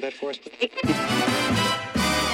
[0.00, 0.38] capture that for us?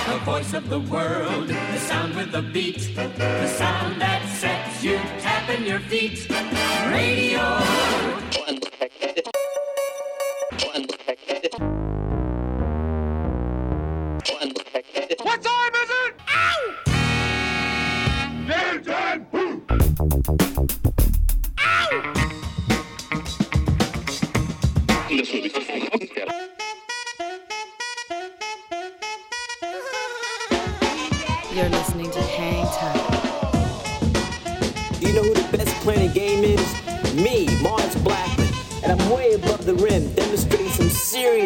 [0.06, 4.96] The voice of the world, the sound with the beat, the sound that sets you
[5.20, 6.28] tapping your feet.
[6.90, 7.40] Radio.
[8.44, 8.60] One.
[10.64, 10.86] One.
[14.30, 14.52] One.
[15.22, 16.14] What time is it?
[16.28, 16.60] Ow!
[18.46, 19.26] Game time!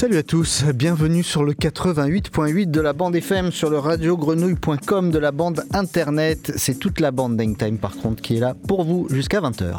[0.00, 5.18] Salut à tous, bienvenue sur le 88.8 de la bande FM, sur le radiogrenouille.com de
[5.18, 6.54] la bande internet.
[6.56, 9.78] C'est toute la bande d'Hangtime par contre qui est là pour vous jusqu'à 20h.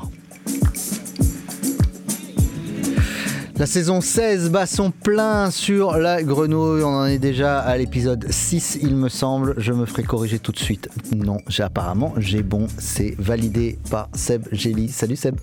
[3.58, 6.84] La saison 16 bat son plein sur la grenouille.
[6.84, 9.56] On en est déjà à l'épisode 6, il me semble.
[9.58, 10.88] Je me ferai corriger tout de suite.
[11.16, 12.68] Non, j'ai apparemment, j'ai bon.
[12.78, 14.88] C'est validé par Seb Gély.
[14.90, 15.38] Salut Seb,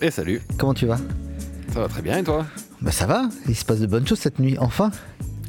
[0.00, 0.98] Et salut, comment tu vas?
[1.74, 2.46] Ça va très bien et toi?
[2.82, 4.90] Bah ça va, il se passe de bonnes choses cette nuit, enfin.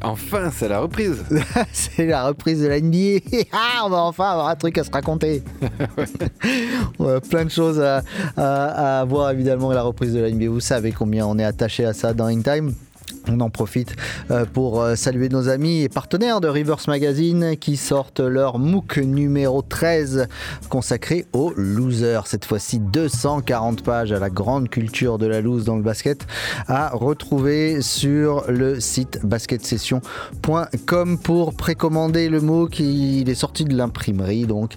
[0.02, 1.24] Enfin, c'est la reprise
[1.72, 3.20] C'est la reprise de la NBA.
[3.52, 5.42] Ah, on va enfin avoir un truc à se raconter.
[6.98, 8.02] On a plein de choses à,
[8.36, 10.48] à, à voir évidemment la reprise de la NBA.
[10.48, 12.74] Vous savez combien on est attaché à ça dans In Time.
[13.26, 13.96] On en profite
[14.30, 18.98] euh, pour euh, saluer nos amis et partenaires de Reverse Magazine qui sortent leur MOOC
[18.98, 20.28] numéro 13
[20.68, 22.26] consacré aux losers.
[22.26, 26.26] Cette fois-ci 240 pages à la grande culture de la loose dans le basket
[26.68, 32.80] à retrouver sur le site basketsession.com pour précommander le MOOC.
[32.80, 34.74] Il est sorti de l'imprimerie donc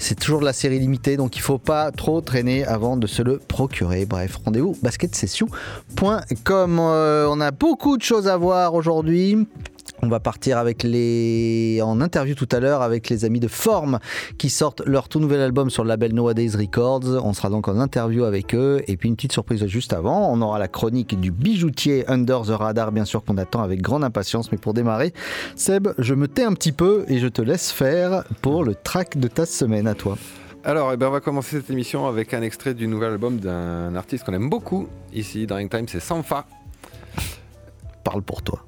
[0.00, 3.20] c'est toujours de la série limitée, donc il faut pas trop traîner avant de se
[3.22, 4.06] le procurer.
[4.06, 6.78] Bref, rendez-vous basketsession.com.
[6.80, 9.46] Euh, on a beaucoup de choses à voir aujourd'hui.
[10.02, 13.98] On va partir avec les en interview tout à l'heure avec les amis de Form
[14.38, 17.22] qui sortent leur tout nouvel album sur le label Nowadays Records.
[17.22, 20.40] On sera donc en interview avec eux et puis une petite surprise juste avant, on
[20.40, 24.50] aura la chronique du bijoutier Under the Radar bien sûr qu'on attend avec grande impatience
[24.52, 25.12] mais pour démarrer,
[25.54, 29.18] Seb, je me tais un petit peu et je te laisse faire pour le track
[29.18, 30.16] de ta semaine à toi.
[30.62, 33.94] Alors, eh ben, on va commencer cette émission avec un extrait du nouvel album d'un
[33.94, 36.44] artiste qu'on aime beaucoup ici dans Time, c'est Sanfa.
[38.04, 38.62] Parle pour toi.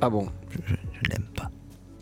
[0.00, 0.26] Ah bon?
[0.50, 0.58] Je,
[1.02, 1.50] je l'aime pas.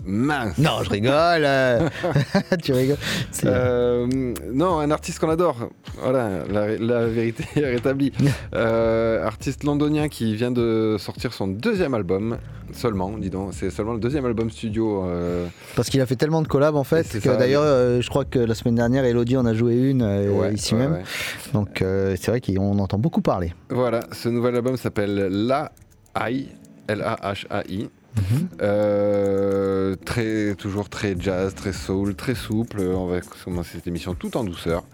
[0.07, 1.13] Mince Non, je rigole.
[1.15, 1.89] euh.
[2.63, 2.99] tu rigoles.
[3.45, 5.71] Euh, non, un artiste qu'on adore.
[6.03, 8.13] Voilà, la, la vérité est rétablie.
[8.55, 12.37] Euh, artiste londonien qui vient de sortir son deuxième album
[12.73, 13.55] seulement, dis donc.
[13.55, 15.07] C'est seulement le deuxième album studio.
[15.75, 18.55] Parce qu'il a fait tellement de collabs en fait que d'ailleurs je crois que la
[18.55, 20.93] semaine dernière Elodie en a joué une ouais, ici ouais, même.
[20.95, 21.03] ouais.
[21.55, 23.55] Donc c'est vrai qu'on entend beaucoup parler.
[23.71, 25.73] Voilà, ce nouvel album s'appelle La
[26.21, 26.47] Hai,
[26.89, 27.89] L-A-H-A-I.
[28.17, 28.49] Mhm.
[28.63, 32.81] Euh, très, toujours très jazz, très soul, très souple.
[32.81, 34.85] On va commencer cette émission tout en douceur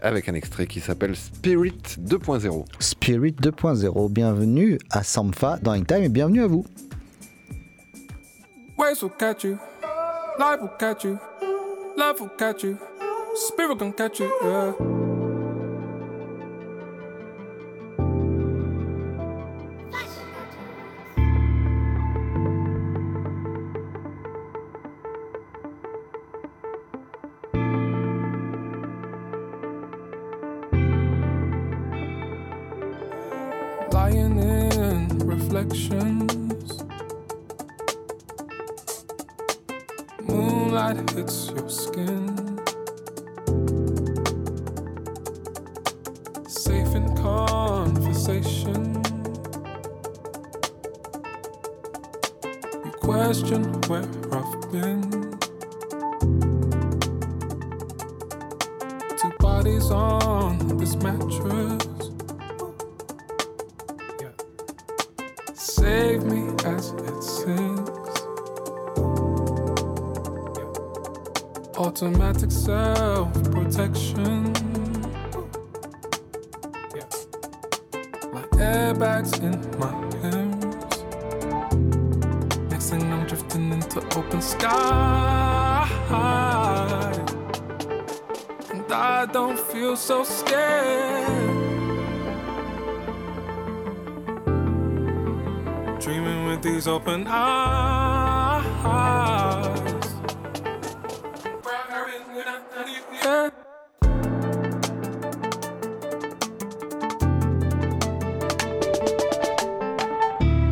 [0.00, 2.64] avec un extrait qui s'appelle Spirit 2.0.
[2.80, 6.64] Spirit 2.0, bienvenue à Samfa dans In Time et bienvenue à vous.
[8.78, 9.58] Waves will catch you,
[10.38, 11.18] life will catch you,
[11.96, 12.76] love will catch you,
[13.34, 14.91] spirit can catch you, yeah.
[97.02, 98.64] Open eyes.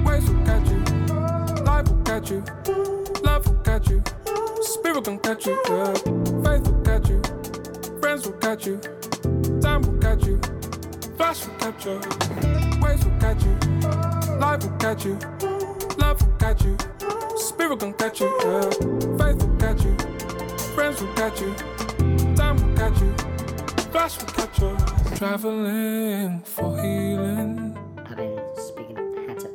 [0.04, 0.78] Waves will catch you,
[1.64, 2.44] life will catch you,
[3.22, 4.02] love will catch you,
[4.62, 5.94] spirit can catch you, yeah.
[6.44, 7.20] Faith will catch you,
[8.00, 8.80] friends will catch you,
[9.60, 10.40] time will catch you,
[11.16, 12.00] flash will capture.
[12.80, 13.54] Waves will catch you,
[14.38, 15.18] life will catch you,
[16.22, 16.76] will catch you,
[17.36, 18.70] spirit can catch you, yeah.
[19.18, 19.96] Faith will catch you,
[20.74, 21.54] friends will catch you,
[22.34, 23.12] time will catch you,
[23.90, 24.76] flash will capture.
[25.16, 27.76] Traveling for healing.
[28.06, 28.96] I've been speaking,
[29.28, 29.48] had to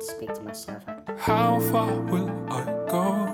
[0.00, 0.82] speak to myself.
[1.18, 3.31] How far will I go?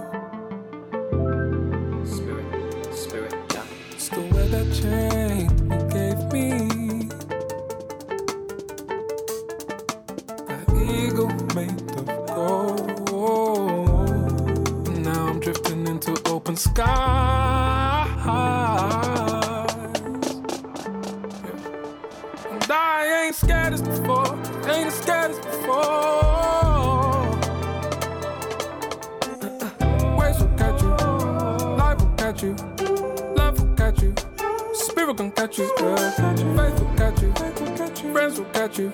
[38.68, 38.90] Catch you,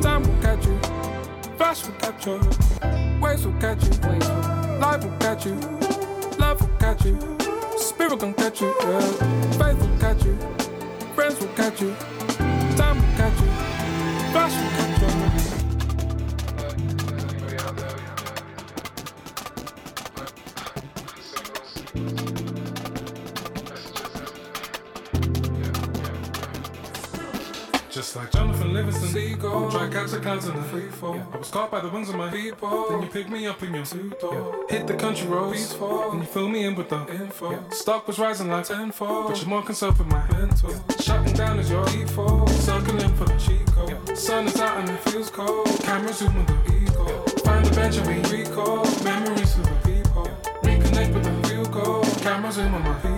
[0.00, 0.78] time will catch you,
[1.56, 2.40] flash will catch you,
[3.20, 3.90] waves will catch you,
[4.78, 5.54] life will catch you,
[6.38, 7.18] love will catch you,
[7.76, 9.00] spirit can catch you, yeah.
[9.52, 10.38] faith will catch you,
[11.14, 11.94] friends will catch you,
[30.26, 31.20] clouds in the free fall.
[31.32, 32.86] I was caught by the wings of my people.
[32.90, 34.20] Then you pick me up in your suit.
[34.68, 35.78] Hit the country roads.
[35.78, 37.62] Then you fill me in with the info.
[37.70, 39.28] Stock was rising like tenfold.
[39.28, 40.74] But you're more concerned with my mental.
[41.00, 42.48] Shutting down is your default.
[42.48, 44.18] Circling for the code.
[44.18, 45.68] Sun is out and it feels cold.
[45.84, 47.04] Camera zoom with the ego.
[47.44, 48.84] Find the bench and we recall.
[49.04, 50.26] Memories of the people.
[50.62, 52.02] Reconnect with the real goal.
[52.26, 53.15] Camera zoom on my people.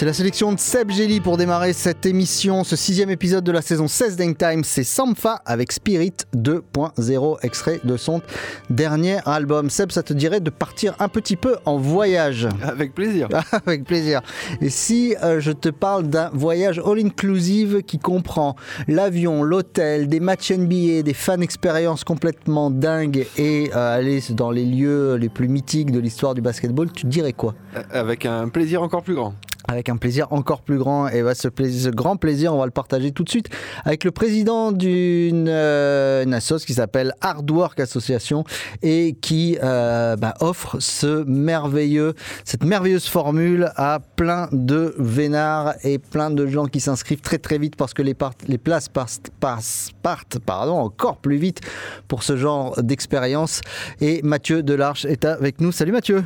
[0.00, 3.60] C'est la sélection de Seb Jelly pour démarrer cette émission, ce sixième épisode de la
[3.60, 4.64] saison 16 d'Hangtime.
[4.64, 8.22] C'est Sampha avec Spirit 2.0, extrait de son
[8.70, 9.68] dernier album.
[9.68, 12.48] Seb, ça te dirait de partir un petit peu en voyage?
[12.62, 13.28] Avec plaisir.
[13.66, 14.22] Avec plaisir.
[14.62, 18.56] Et si euh, je te parle d'un voyage all-inclusive qui comprend
[18.88, 24.64] l'avion, l'hôtel, des matchs NBA, des fan expériences complètement dingues et euh, aller dans les
[24.64, 27.54] lieux les plus mythiques de l'histoire du basketball, tu dirais quoi?
[27.90, 29.34] Avec un plaisir encore plus grand.
[29.68, 31.08] Avec un plaisir encore plus grand.
[31.08, 33.48] Et bah, ce, plaisir, ce grand plaisir, on va le partager tout de suite
[33.84, 38.44] avec le président d'une euh, assoce qui s'appelle Hardwork Association
[38.82, 42.14] et qui euh, bah, offre ce merveilleux,
[42.44, 47.58] cette merveilleuse formule à plein de vénards et plein de gens qui s'inscrivent très très
[47.58, 51.60] vite parce que les, places passent, passent- partent pardon, encore plus vite
[52.08, 53.60] pour ce genre d'expérience.
[54.00, 55.72] Et Mathieu Delarche est avec nous.
[55.72, 56.24] Salut Mathieu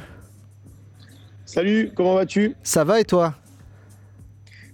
[1.46, 2.54] Salut, comment vas-tu?
[2.62, 3.34] Ça va et toi?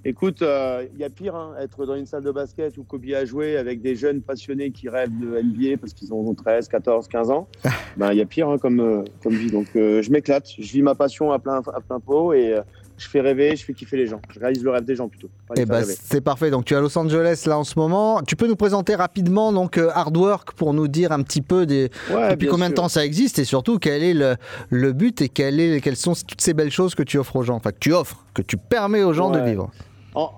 [0.04, 3.24] Écoute, il y a pire, hein, être dans une salle de basket où Kobe a
[3.26, 7.30] joué avec des jeunes passionnés qui rêvent de NBA parce qu'ils ont 13, 14, 15
[7.30, 7.48] ans.
[7.96, 9.50] Ben, Il y a pire hein, comme, euh, comme vie.
[9.50, 12.62] Donc euh, je m'éclate, je vis ma passion à plein, à plein pot et euh,
[13.00, 14.20] je fais rêver, je fais kiffer les gens.
[14.32, 15.30] Je réalise le rêve des gens plutôt.
[15.56, 16.50] les Eh faire ben, c'est parfait.
[16.50, 18.20] Donc tu es à Los Angeles là en ce moment.
[18.22, 21.90] Tu peux nous présenter rapidement donc euh, Hardwork pour nous dire un petit peu des,
[22.10, 24.36] Ouais, depuis bien combien de temps ça existe et surtout quel est le,
[24.68, 27.42] le but et quel est, quelles sont toutes ces belles choses que tu offres aux
[27.42, 29.70] gens, enfin que tu offres, que tu permets aux gens de vivre.
[30.14, 30.30] En,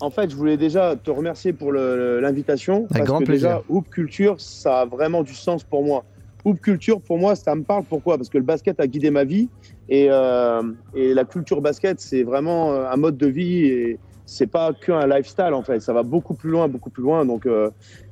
[0.00, 2.86] en fait, je voulais déjà te remercier pour l'invitation.
[2.88, 3.48] Parce grand que plaisir.
[3.48, 6.04] déjà, Hoop Culture, ça a vraiment du sens pour moi.
[6.44, 7.84] Hoop Culture, pour moi, ça me parle.
[7.84, 8.16] Pourquoi?
[8.16, 9.48] Parce que le basket a guidé ma vie.
[9.88, 10.62] Et, euh,
[10.94, 13.66] et la culture basket, c'est vraiment euh, un mode de vie.
[13.66, 15.80] Et c'est pas qu'un lifestyle, en fait.
[15.80, 17.24] Ça va beaucoup plus loin, beaucoup plus loin.
[17.24, 17.70] Donc, euh,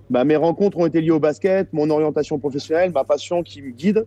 [0.08, 3.70] bah, mes rencontres ont été liées au basket, mon orientation professionnelle, ma passion qui me
[3.70, 4.06] guide.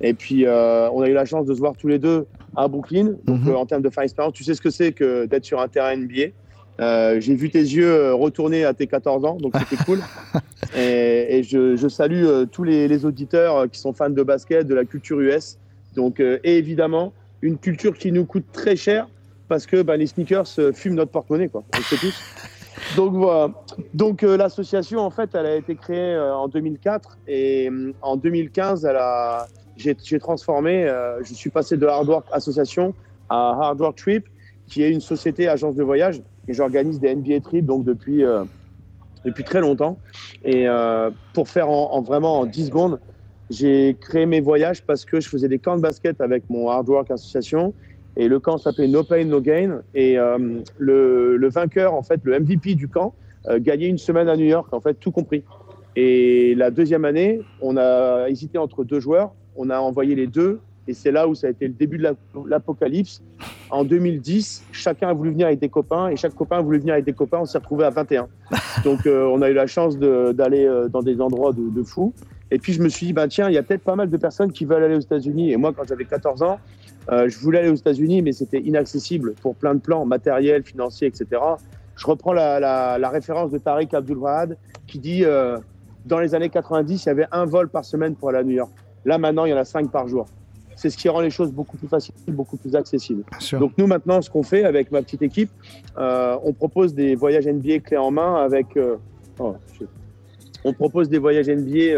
[0.00, 2.68] Et puis, euh, on a eu la chance de se voir tous les deux à
[2.68, 3.16] Brooklyn.
[3.24, 5.60] Donc, euh, en termes de fin expérience, tu sais ce que c'est que d'être sur
[5.60, 6.28] un terrain NBA.
[6.80, 10.00] Euh, J'ai vu tes yeux retourner à tes 14 ans, donc c'était cool.
[10.76, 14.74] Et, et je, je salue tous les, les auditeurs qui sont fans de basket, de
[14.74, 15.58] la culture US.
[15.94, 19.08] Donc, euh, et évidemment, une culture qui nous coûte très cher
[19.48, 21.64] parce que bah, les sneakers euh, fument notre porte-monnaie, quoi.
[21.74, 22.14] On le sait tous.
[22.96, 23.52] Donc voilà.
[23.94, 28.16] Donc euh, l'association, en fait, elle a été créée euh, en 2004 et euh, en
[28.16, 30.86] 2015, elle a, j'ai, transformé.
[31.22, 32.94] je suis passé de Hard Work Association
[33.28, 34.26] à Hard Work Trip,
[34.66, 38.22] qui est une société agence de voyage et j'organise des NBA trips donc depuis
[39.24, 39.98] depuis très longtemps.
[40.44, 40.66] Et
[41.32, 43.00] pour faire en, en vraiment en 10 secondes,
[43.50, 46.88] j'ai créé mes voyages parce que je faisais des camps de basket avec mon Hard
[46.88, 47.74] Work Association.
[48.16, 49.82] Et le camp s'appelait No Pain No Gain.
[49.94, 50.38] Et euh,
[50.78, 53.14] le, le vainqueur en fait le MVP du camp
[53.48, 55.42] euh, gagnait une semaine à New York en fait tout compris.
[55.96, 59.32] Et la deuxième année on a hésité entre deux joueurs.
[59.56, 60.60] On a envoyé les deux.
[60.88, 63.22] Et c'est là où ça a été le début de l'ap- l'apocalypse.
[63.70, 66.08] En 2010 chacun a voulu venir avec des copains.
[66.08, 67.38] Et chaque copain a voulu venir avec des copains.
[67.40, 68.28] On s'est retrouvé à 21
[68.84, 71.82] donc euh, on a eu la chance de- d'aller euh, dans des endroits de, de
[71.82, 72.12] fous
[72.50, 74.16] et puis je me suis dit bah tiens il y a peut-être pas mal de
[74.16, 76.58] personnes qui veulent aller aux États-Unis et moi quand j'avais 14 ans
[77.10, 81.08] euh, je voulais aller aux États-Unis, mais c'était inaccessible pour plein de plans matériels, financiers,
[81.08, 81.26] etc.
[81.96, 85.56] Je reprends la, la- la référence de Tariq Abdul-Wahad qui dit euh,
[86.04, 88.52] dans les années 90, il y avait un vol par semaine pour aller à New
[88.54, 88.70] York.
[89.06, 90.26] Là, maintenant, il y en a cinq par jour.
[90.76, 93.24] C'est ce qui rend les choses beaucoup plus faciles, beaucoup plus accessibles.
[93.60, 95.50] Donc nous, maintenant, ce qu'on fait avec ma petite équipe,
[95.98, 98.78] euh, on propose des voyages NBA clés en main avec...
[99.38, 99.56] oh,
[100.64, 101.96] on propose des voyages NBA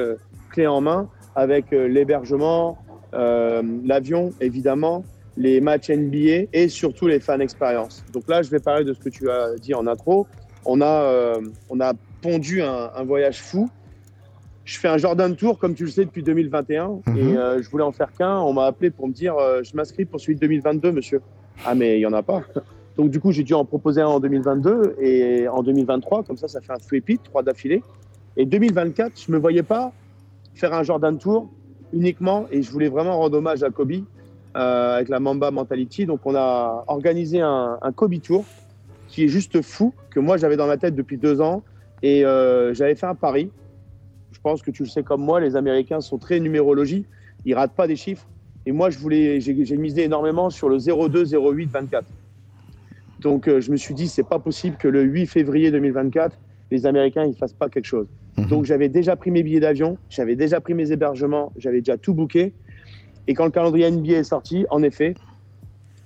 [0.53, 2.79] clés en main avec euh, l'hébergement,
[3.15, 5.05] euh, l'avion, évidemment,
[5.37, 8.05] les matchs NBA et surtout les fan expériences.
[8.13, 10.27] Donc là, je vais parler de ce que tu as dit en intro.
[10.65, 11.41] On a, euh,
[11.71, 13.69] on a pondu un, un voyage fou.
[14.65, 17.01] Je fais un Jordan Tour, comme tu le sais, depuis 2021.
[17.07, 17.17] Mhm.
[17.17, 18.39] Et euh, je voulais en faire qu'un.
[18.39, 21.21] On m'a appelé pour me dire Je m'inscris pour celui de 2022, monsieur.
[21.67, 22.43] Ah, mais il n'y en a pas.
[22.97, 26.25] Donc, du coup, j'ai dû en proposer un en 2022 et en 2023.
[26.25, 27.83] Comme ça, ça fait un three-peat, trois d'affilée.
[28.37, 29.93] Et 2024, je ne me voyais pas
[30.55, 31.51] faire un Jordan Tour
[31.93, 32.47] uniquement.
[32.51, 33.93] Et je voulais vraiment rendre hommage à Kobe
[34.57, 36.07] euh, avec la Mamba Mentality.
[36.07, 38.45] Donc, on a organisé un, Kobe Tour
[39.09, 41.63] qui est juste fou, que moi, j'avais dans ma tête depuis deux ans.
[42.03, 43.51] Et euh, j'avais fait un pari.
[44.33, 47.05] Je pense que tu le sais comme moi, les Américains sont très numérologie.
[47.45, 48.27] Ils ratent pas des chiffres.
[48.65, 52.07] Et moi, je voulais, j'ai j'ai misé énormément sur le 02, 08, 24.
[53.21, 56.37] Donc, euh, je me suis dit, c'est pas possible que le 8 février 2024,
[56.73, 58.07] les Américains ils fassent pas quelque chose.
[58.49, 62.15] Donc, j'avais déjà pris mes billets d'avion, j'avais déjà pris mes hébergements, j'avais déjà tout
[62.15, 62.55] booké.
[63.29, 65.15] Et quand le calendrier NBA est sorti, en effet,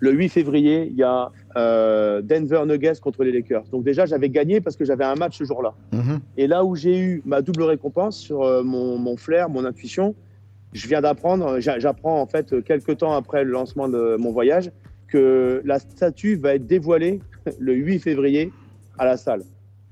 [0.01, 3.65] le 8 février, il y a euh, Denver Nuggets contre les Lakers.
[3.73, 5.73] Donc déjà, j'avais gagné parce que j'avais un match ce jour-là.
[5.93, 6.19] Mhm.
[6.37, 10.15] Et là où j'ai eu ma double récompense sur euh, mon, mon flair, mon intuition,
[10.75, 14.71] je viens d'apprendre, j'a- j'apprends en fait quelques temps après le lancement de mon voyage,
[15.09, 17.21] que la statue va être dévoilée
[17.61, 18.53] le 8 février
[18.99, 19.43] à la salle.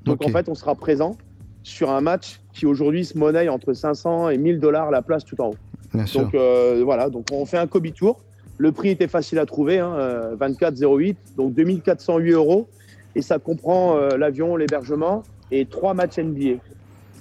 [0.04, 1.16] Donc en fait, on sera présent
[1.62, 5.40] sur un match qui aujourd'hui se monnaie entre 500 et 1000 dollars la place tout
[5.40, 5.56] en haut.
[5.94, 6.23] Bien sûr.
[6.23, 8.20] Donc euh, voilà, donc on fait un Kobe Tour.
[8.58, 12.68] Le prix était facile à trouver, hein, euh, 24,08, donc 2408 euros.
[13.16, 16.58] Et ça comprend euh, l'avion, l'hébergement et trois matchs NBA.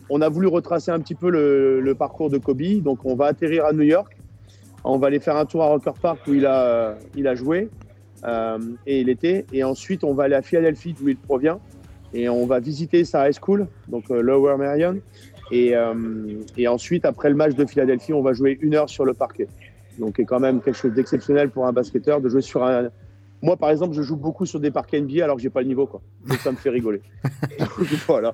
[0.09, 2.81] On a voulu retracer un petit peu le, le parcours de Kobe.
[2.81, 4.17] Donc on va atterrir à New York.
[4.83, 7.69] On va aller faire un tour à Rocker Park où il a, il a joué
[8.25, 9.45] euh, et il était.
[9.53, 11.59] Et ensuite, on va aller à Philadelphie d'où il provient.
[12.13, 14.99] Et on va visiter sa high school, donc euh, Lower Merion.
[15.51, 15.93] Et, euh,
[16.57, 19.47] et ensuite, après le match de Philadelphie, on va jouer une heure sur le parquet.
[19.99, 22.89] Donc, c'est quand même quelque chose d'exceptionnel pour un basketteur de jouer sur un.
[23.41, 25.67] Moi, par exemple, je joue beaucoup sur des parquets NBA alors que j'ai pas le
[25.67, 26.01] niveau, quoi.
[26.27, 27.01] Donc, ça me fait rigoler.
[27.59, 27.69] Donc,
[28.07, 28.33] voilà.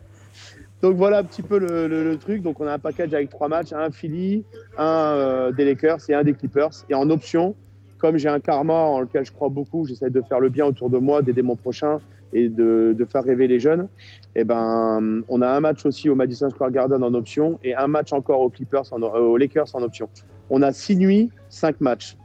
[0.82, 2.42] Donc, voilà un petit peu le, le- le truc.
[2.42, 4.46] Donc, on a un package avec trois matchs un Philly,
[4.78, 6.70] un euh, des Lakers et un des Clippers.
[6.90, 7.56] Et en option,
[8.00, 10.90] comme j'ai un karma en lequel je crois beaucoup, j'essaie de faire le bien autour
[10.90, 12.00] de moi, d'aider mon prochain
[12.34, 13.88] et de, de faire rêver les jeunes.
[14.36, 17.88] Et ben, on a un match aussi au Madison Square Garden en option et un
[17.88, 20.10] match encore aux Clippers, en, euh, aux Lakers en option.
[20.50, 22.18] On a six nuits, cinq matchs.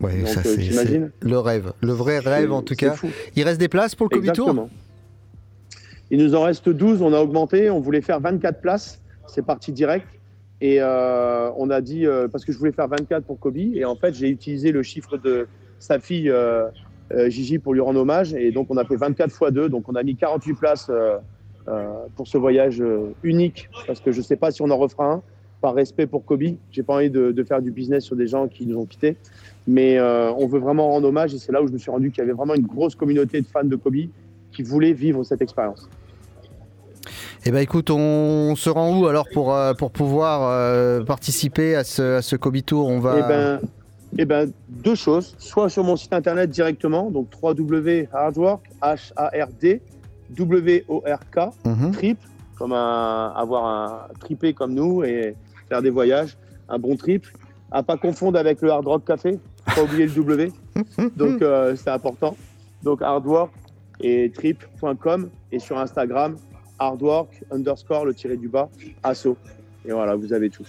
[0.00, 2.94] Ouais, Donc, ça, euh, c'est le rêve, le vrai rêve en tout cas.
[2.94, 3.08] fou.
[3.36, 4.68] Il reste des places pour le Exactement.
[6.10, 9.72] Il nous en reste 12, on a augmenté, on voulait faire 24 places, c'est parti
[9.72, 10.06] direct.
[10.62, 13.84] Et euh, on a dit, euh, parce que je voulais faire 24 pour Kobe, et
[13.84, 15.48] en fait j'ai utilisé le chiffre de
[15.80, 16.68] sa fille euh,
[17.28, 19.96] Gigi pour lui rendre hommage, et donc on a fait 24 fois 2, donc on
[19.96, 20.90] a mis 48 places
[22.16, 22.82] pour ce voyage
[23.24, 25.22] unique, parce que je ne sais pas si on en refera un,
[25.60, 26.54] par respect pour Kobe.
[26.70, 29.16] J'ai pas envie de, de faire du business sur des gens qui nous ont quittés,
[29.66, 32.20] mais on veut vraiment rendre hommage, et c'est là où je me suis rendu qu'il
[32.20, 33.96] y avait vraiment une grosse communauté de fans de Kobe
[34.52, 35.88] qui voulaient vivre cette expérience.
[37.44, 41.82] Eh ben écoute, on se rend où alors pour, euh, pour pouvoir euh, participer à
[41.82, 42.86] ce, à ce Tour?
[42.88, 43.16] On va.
[43.18, 43.60] Eh ben,
[44.18, 45.34] eh ben, deux choses.
[45.38, 49.82] Soit sur mon site internet directement, donc www.hardwork, H-A-R-D,
[50.30, 51.90] W-O-R-K, Mhm.
[51.92, 52.18] trip,
[52.56, 55.34] comme un, avoir un tripé comme nous et
[55.68, 56.36] faire des voyages,
[56.68, 57.26] un bon trip.
[57.72, 59.40] À pas confondre avec le Hard Rock Café,
[59.74, 60.52] pas oublier le W.
[61.16, 62.36] Donc euh, c'est important.
[62.84, 63.50] Donc hardwork
[64.00, 66.36] et trip.com et sur Instagram,
[66.86, 68.68] hardwork underscore le tiré du bas,
[69.02, 69.36] asso.
[69.84, 70.64] Et voilà, vous avez tout.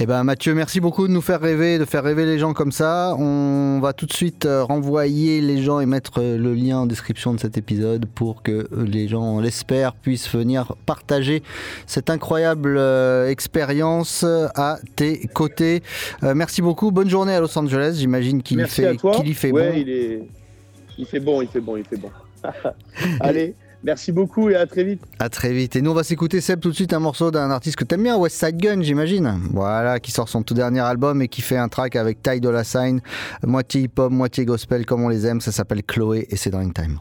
[0.00, 2.72] Eh ben Mathieu, merci beaucoup de nous faire rêver, de faire rêver les gens comme
[2.72, 3.14] ça.
[3.18, 6.86] On va tout de suite euh, renvoyer les gens et mettre euh, le lien en
[6.86, 11.42] description de cet épisode pour que euh, les gens, on l'espère, puissent venir partager
[11.86, 15.82] cette incroyable euh, expérience à tes côtés.
[16.22, 17.96] Euh, merci beaucoup, bonne journée à Los Angeles.
[17.98, 19.78] J'imagine qu'il y fait, qu'il y fait ouais, bon.
[19.78, 20.22] Il, est...
[20.96, 22.10] il fait bon, il fait bon, il fait bon.
[23.20, 25.02] Allez, merci beaucoup et à très vite.
[25.18, 25.76] À très vite.
[25.76, 28.02] Et nous, on va s'écouter, Seb, tout de suite un morceau d'un artiste que t'aimes
[28.02, 29.38] bien, West Side Gun, j'imagine.
[29.52, 32.64] Voilà, qui sort son tout dernier album et qui fait un track avec Ty Dolla
[32.64, 33.00] Sign,
[33.44, 35.40] moitié hip-hop, moitié gospel, comme on les aime.
[35.40, 37.00] Ça s'appelle Chloé et c'est dans Time.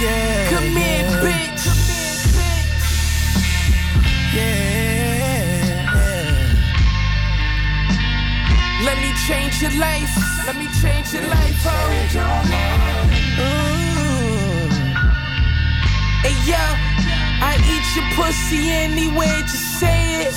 [0.00, 0.50] Yeah.
[0.50, 1.66] Come here, bitch.
[4.34, 4.80] Yeah.
[8.82, 10.16] Let me change your life.
[10.46, 11.66] Let me change your life.
[11.66, 12.89] Oh.
[16.22, 16.64] Hey yo,
[17.40, 19.40] I eat your pussy anyway.
[19.48, 20.34] Just say it.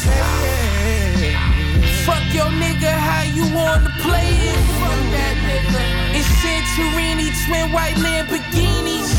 [2.06, 4.64] Fuck your nigga, how you wanna play it?
[4.80, 5.84] Fuck that nigga.
[6.16, 9.12] It's Santorini, twin white Lamborghinis.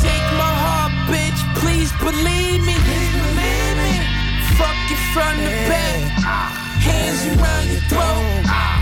[0.00, 2.76] Take my heart, bitch, please believe me.
[4.56, 6.00] Fuck you from the back,
[6.80, 8.24] hands around your throat.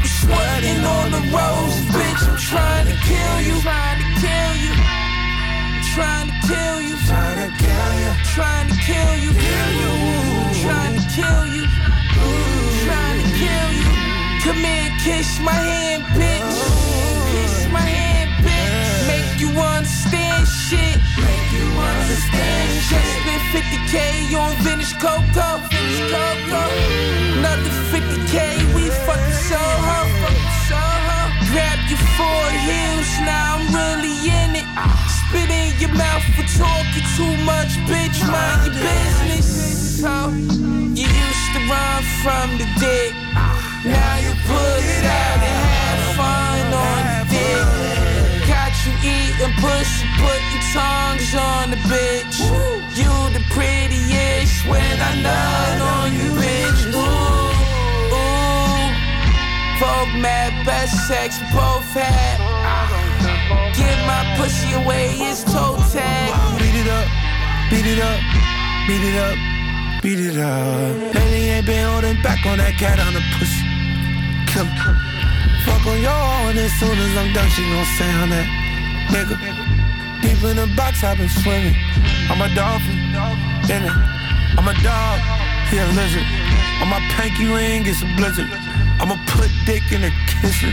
[0.03, 1.79] You sweating on the rose,
[15.25, 16.55] kiss my hand, bitch.
[17.33, 19.09] Kiss my hand, bitch.
[19.09, 20.99] Make you understand shit.
[21.17, 23.05] Make you understand shit.
[23.25, 23.97] Spent 50k
[24.37, 25.49] on vintage Coco.
[25.73, 26.63] Vintage Coco.
[27.41, 28.37] Another 50k,
[28.77, 29.99] we fucking Soho.
[30.21, 30.45] Fucking.
[31.53, 34.69] Grab your four heels, now I'm really in it.
[35.17, 38.19] Spit in your mouth for talking too much, bitch.
[38.29, 39.47] Mind your business.
[40.03, 40.29] So,
[40.99, 43.15] you used to run from the dick.
[43.85, 48.49] Now you put it out and have fun on the dick.
[48.49, 52.41] Got you eating pussy, putting tongues on the bitch.
[52.97, 56.97] You the prettiest when I nut on you, bitch.
[56.97, 57.53] Ooh,
[58.17, 58.89] ooh.
[59.79, 62.41] Vogue mad, best sex both had.
[63.77, 66.33] Give my pussy away, it's toe tag.
[66.59, 67.09] Beat it up,
[67.69, 68.21] beat it up,
[68.89, 69.37] beat it up,
[70.01, 71.15] beat it up.
[71.15, 73.64] Lately ain't been holding back on that cat on the pussy.
[74.55, 78.47] Fuck on your own as soon as I'm done, she gon' say on that.
[79.11, 79.35] Nigga,
[80.23, 81.75] deep in the box, I've been swimming.
[82.31, 82.95] I'm a dolphin,
[83.67, 83.91] in it.
[84.55, 85.19] I'm a dog,
[85.75, 86.23] he a lizard.
[86.79, 88.47] On my pinky ring, it's a blizzard.
[89.03, 90.71] I'ma put dick in a kisser.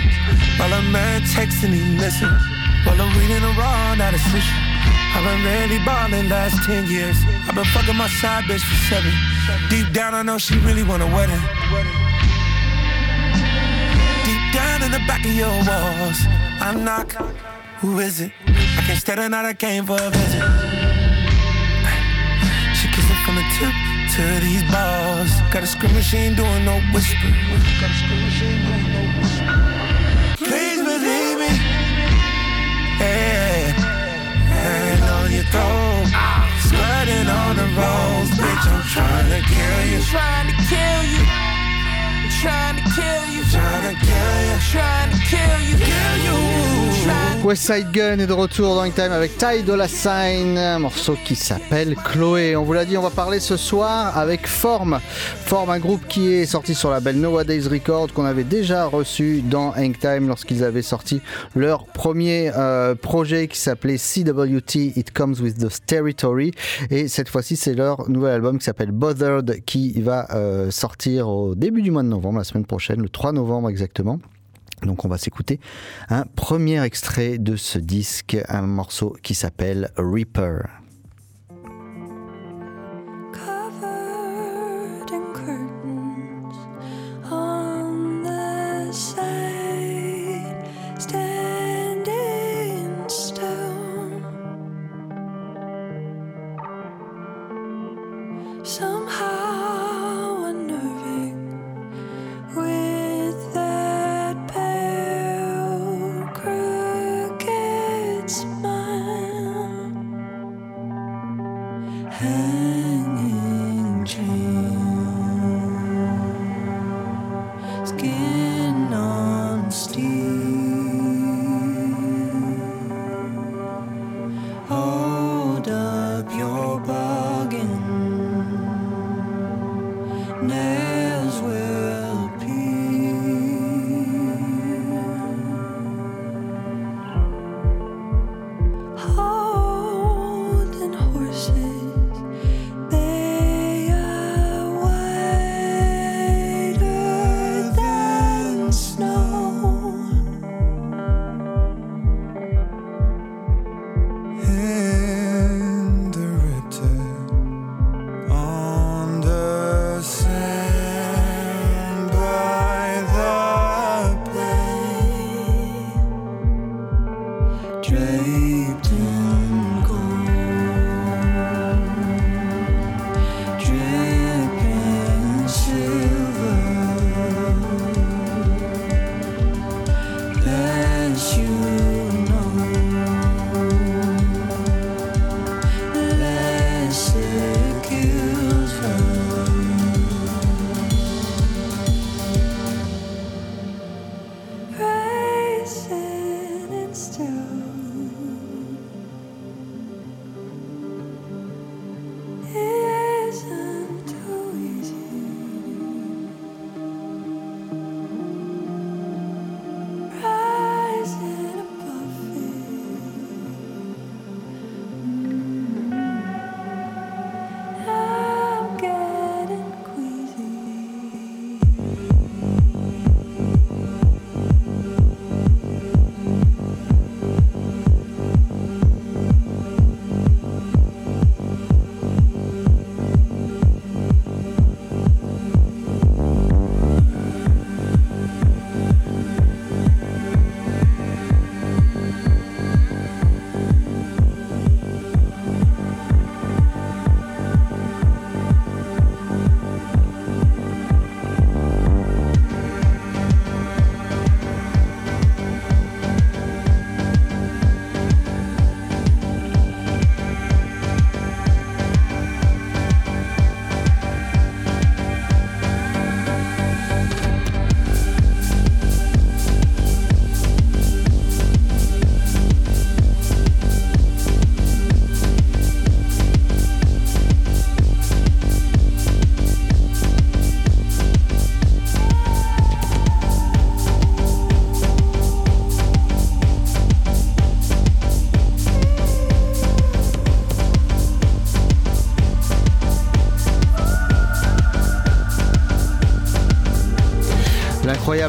[0.62, 2.30] While a man texting, he missing.
[2.86, 4.46] While I'm reading a raw, not a switch.
[5.17, 7.17] I've been really ballin' last 10 years.
[7.50, 9.12] I've been fucking my side bitch for seven.
[9.74, 11.41] Deep down, I know she really want a wedding.
[14.54, 16.20] Down in the back of your walls,
[16.60, 17.14] I knock.
[17.80, 18.32] Who is it?
[18.48, 20.44] I can't stay the night I came for a visit.
[22.76, 23.74] She kissing from the tip
[24.16, 25.32] to these balls.
[25.54, 27.32] Got a scream, ain't doing no whisper.
[30.38, 31.52] Please believe me.
[33.00, 33.72] Yeah.
[34.52, 36.12] Hand on your throat.
[36.60, 38.30] Squirting on the rolls.
[38.36, 40.02] Bitch, I'm trying to kill you.
[40.04, 41.40] Trying to kill you.
[42.41, 43.43] Trying to kill you.
[43.51, 44.58] Trying to kill you.
[44.71, 45.75] Trying to kill you.
[45.77, 47.04] Kill you.
[47.04, 51.17] Trying West Side Gun est de retour dans Time avec Ty Dolla Sign, un morceau
[51.25, 52.56] qui s'appelle Chloé.
[52.56, 54.99] On vous l'a dit, on va parler ce soir avec Form.
[55.45, 59.41] Form, un groupe qui est sorti sur la label Nowadays Records qu'on avait déjà reçu
[59.41, 61.19] dans Hang Time lorsqu'ils avaient sorti
[61.56, 66.51] leur premier euh, projet qui s'appelait CWT It Comes With The Territory.
[66.91, 71.56] Et cette fois-ci, c'est leur nouvel album qui s'appelle Bothered qui va euh, sortir au
[71.56, 74.19] début du mois de novembre, la semaine prochaine, le 3 novembre exactement.
[74.82, 75.60] Donc on va s'écouter
[76.10, 80.81] un premier extrait de ce disque, un morceau qui s'appelle Reaper.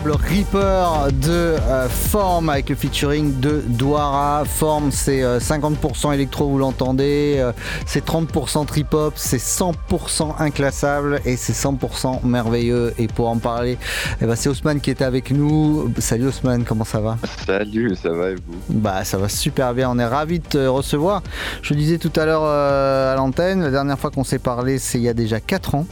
[0.04, 4.44] L'incroyable Reaper de euh, Form avec le featuring de Douara.
[4.44, 7.52] Form, c'est euh, 50% électro, vous l'entendez, euh,
[7.86, 12.94] c'est 30% trip-hop, c'est 100% inclassable et c'est 100% merveilleux.
[12.98, 13.78] Et pour en parler,
[14.20, 15.92] eh ben, c'est Haussmann qui est avec nous.
[15.98, 17.18] Salut Haussmann, comment ça va?
[17.46, 18.58] Salut, ça va et vous?
[18.68, 21.22] Bah ça va super bien, on est ravis de te recevoir.
[21.62, 24.98] Je disais tout à l'heure euh, à l'antenne, la dernière fois qu'on s'est parlé, c'est
[24.98, 25.86] il y a déjà 4 ans.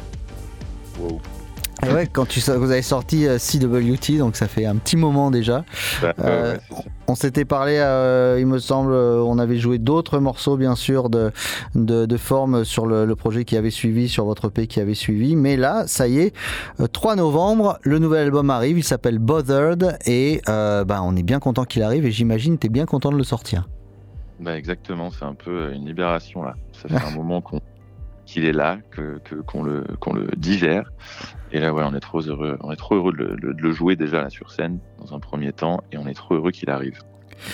[1.92, 5.64] Ouais, quand tu, vous avez sorti euh, CWT, donc ça fait un petit moment déjà.
[6.02, 6.60] Bah, Euh, ouais,
[7.08, 11.32] on s'était parlé, euh, il me semble, on avait joué d'autres morceaux, bien sûr, de,
[11.74, 14.94] de, de forme sur le, le projet qui avait suivi, sur votre EP qui avait
[14.94, 15.34] suivi.
[15.36, 16.34] Mais là, ça y est,
[16.80, 21.22] euh, 3 novembre, le nouvel album arrive, il s'appelle Bothered, et euh, bah, on est
[21.24, 23.68] bien content qu'il arrive, et j'imagine que tu es bien content de le sortir.
[24.38, 26.54] Bah, exactement, c'est un peu une libération là.
[26.72, 27.60] Ça fait un moment qu'on
[28.26, 30.90] qu'il est là, que que- qu'on le qu'on le digère.
[31.52, 34.20] Et là, ouais, on est trop heureux, on est trop heureux de le, jouer déjà
[34.20, 37.00] là sur scène dans un premier temps, et on est trop heureux qu'il arrive.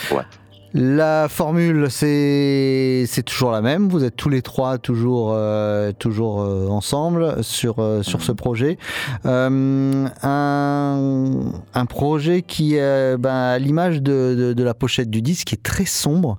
[0.07, 0.41] Trop hâte.
[0.75, 3.89] La formule, c'est toujours la même.
[3.89, 8.77] Vous êtes tous les trois toujours euh, toujours euh, ensemble sur euh, sur ce projet.
[9.25, 15.53] Euh, un, un projet qui ben, à l'image de, de, de la pochette du disque,
[15.53, 16.37] est très sombre,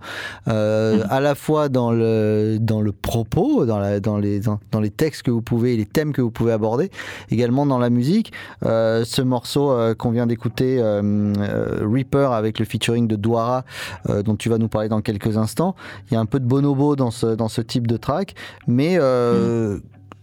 [0.48, 4.82] euh, à la fois dans le dans le propos, dans la dans les dans, dans
[4.82, 6.92] les textes que vous pouvez, les thèmes que vous pouvez aborder,
[7.32, 8.34] également dans la musique.
[8.64, 13.64] Ce morceau qu'on vient d'écouter, Reaper avec le featuring de Douara
[14.18, 15.76] euh, dont tu vas nous parler dans quelques instants.
[16.10, 18.36] Il y a un peu de bonobo dans ce, dans ce type de track,
[18.68, 19.80] mais euh,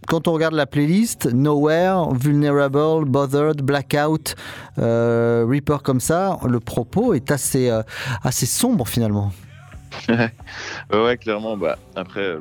[0.07, 4.35] quand on regarde la playlist, Nowhere, Vulnerable, Bothered, Blackout,
[4.79, 7.71] euh, Reaper comme ça, le propos est assez,
[8.23, 9.31] assez sombre finalement.
[10.09, 11.57] ouais, clairement.
[11.57, 12.37] Bah, après,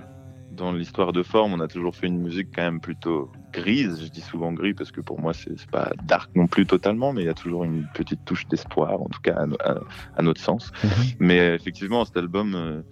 [0.54, 4.00] dans l'histoire de forme, on a toujours fait une musique quand même plutôt grise.
[4.02, 7.22] Je dis souvent gris parce que pour moi, c'est pas dark non plus totalement, mais
[7.22, 9.80] il y a toujours une petite touche d'espoir, en tout cas à, no- à-
[10.16, 10.70] à notre sens.
[11.18, 12.82] Mais euh, effectivement, cet album, euh,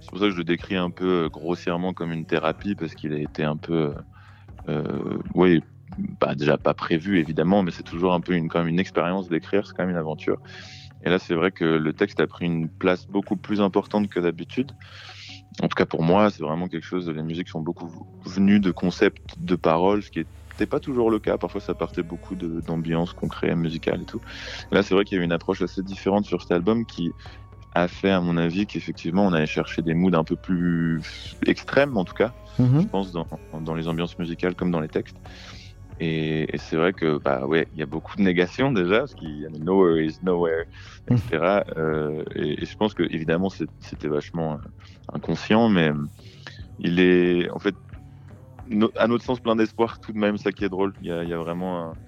[0.00, 2.94] c'est pour ça que je le décris un peu euh, grossièrement comme une thérapie parce
[2.94, 3.94] qu'il a été un peu,
[4.68, 5.62] euh, oui,
[6.20, 9.28] bah, déjà pas prévu évidemment, mais c'est toujours un peu une, quand même une expérience
[9.28, 10.38] d'écrire, c'est quand même une aventure.
[11.04, 14.20] Et là, c'est vrai que le texte a pris une place beaucoup plus importante que
[14.20, 14.72] d'habitude.
[15.62, 17.08] En tout cas, pour moi, c'est vraiment quelque chose.
[17.08, 17.90] Les musiques sont beaucoup
[18.24, 21.38] venues de concepts, de paroles, ce qui n'était pas toujours le cas.
[21.38, 24.20] Parfois, ça partait beaucoup d'ambiance concrète, musicale et tout.
[24.72, 27.12] Là, c'est vrai qu'il y a eu une approche assez différente sur cet album qui
[27.76, 31.02] a fait, à mon avis, qu'effectivement, on allait chercher des moods un peu plus
[31.46, 32.82] extrêmes, en tout cas, Mhm.
[32.82, 35.16] je pense, dans, dans les ambiances musicales comme dans les textes.
[36.00, 39.14] Et, et c'est vrai que, bah ouais, il y a beaucoup de négations déjà, parce
[39.14, 40.64] qu'il y a nowhere is nowhere,
[41.08, 41.64] etc.
[41.76, 43.48] Euh, et, et je pense que, évidemment,
[43.80, 44.58] c'était vachement euh,
[45.12, 45.94] inconscient, mais euh,
[46.78, 47.76] il est, en fait,
[48.66, 50.94] no- à notre sens, plein d'espoir tout de même, ça qui est drôle.
[51.00, 51.98] Il y a, il y a vraiment un.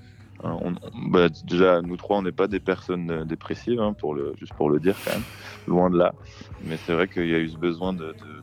[1.11, 3.95] Bah, déjà, nous trois, on n'est pas des personnes euh, dépressives, hein,
[4.39, 5.25] juste pour le dire quand même,
[5.67, 6.15] loin de là.
[6.61, 7.95] Mais c'est vrai qu'il y a eu ce besoin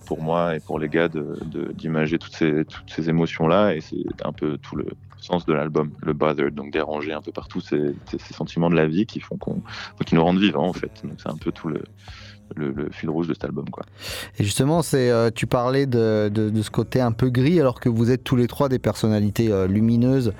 [0.05, 4.75] pour moi et pour les gars d'imager toutes ces, émotions-là, et c'est un peu tout
[4.75, 4.85] le
[5.17, 8.87] sens de l'album, le bothered, donc déranger un peu partout ces, ces- sentiments de la
[8.87, 9.21] vie qui
[10.15, 10.91] nous rendent vivants en fait.
[11.17, 11.81] C'est un peu tout le,
[12.55, 13.83] le, le fil rouge de cet album, quoi.
[14.39, 17.79] Et justement, c'est euh, tu parlais de, de- de ce côté un peu gris, alors
[17.79, 20.33] que vous êtes tous les trois des personnalités euh, lumineuses,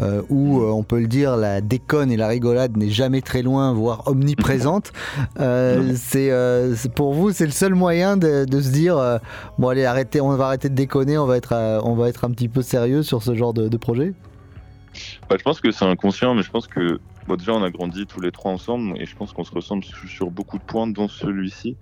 [0.00, 3.72] euh, où on peut le dire, la déconne et la rigolade n'est jamais très loin,
[3.72, 4.92] voire omniprésente.
[5.94, 9.18] C'est pour vous, c'est le seul moyen de, de se dire,
[9.58, 12.30] bon allez, arrêtez, on va arrêter de déconner, on va être, on va être un
[12.30, 14.12] petit peu sérieux sur ce genre de, de projet?
[15.28, 16.98] Bah, je pense que c'est inconscient, mais je pense que
[17.28, 19.84] bon, déjà on a grandi tous les trois ensemble et je pense qu'on se ressemble
[19.84, 21.76] sur, beaucoup de points, dont celui-ci.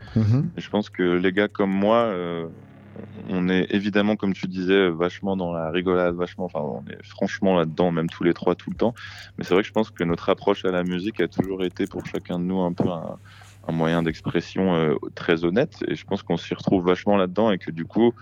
[0.56, 2.48] Et je pense que les gars comme moi, euh,
[3.28, 7.56] on est évidemment, comme tu disais, vachement dans la rigolade, vachement, enfin, on est franchement
[7.56, 8.94] là-dedans, même tous les trois tout le temps.
[9.38, 11.86] Mais c'est vrai que je pense que notre approche à la musique a toujours été
[11.86, 13.18] pour chacun de nous un peu un,
[13.68, 15.84] un moyen d'expression euh, très honnête.
[15.88, 18.12] Et je pense qu'on s'y retrouve vachement là-dedans et que du coup,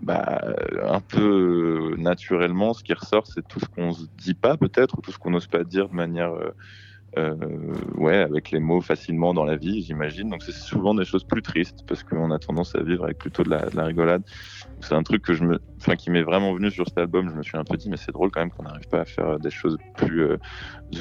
[0.00, 0.42] bah,
[0.82, 4.98] un peu euh, naturellement, ce qui ressort, c'est tout ce qu'on se dit pas peut-être,
[4.98, 6.54] ou tout ce qu'on n'ose pas dire de manière, euh,
[7.96, 10.28] ouais, avec les mots facilement dans la vie, j'imagine.
[10.30, 13.42] Donc c'est souvent des choses plus tristes parce qu'on a tendance à vivre avec plutôt
[13.42, 14.22] de la, de la rigolade.
[14.80, 17.30] C'est un truc que je me, enfin, qui m'est vraiment venu sur cet album.
[17.30, 19.04] Je me suis un peu dit, mais c'est drôle quand même qu'on n'arrive pas à
[19.06, 20.36] faire des choses plus euh,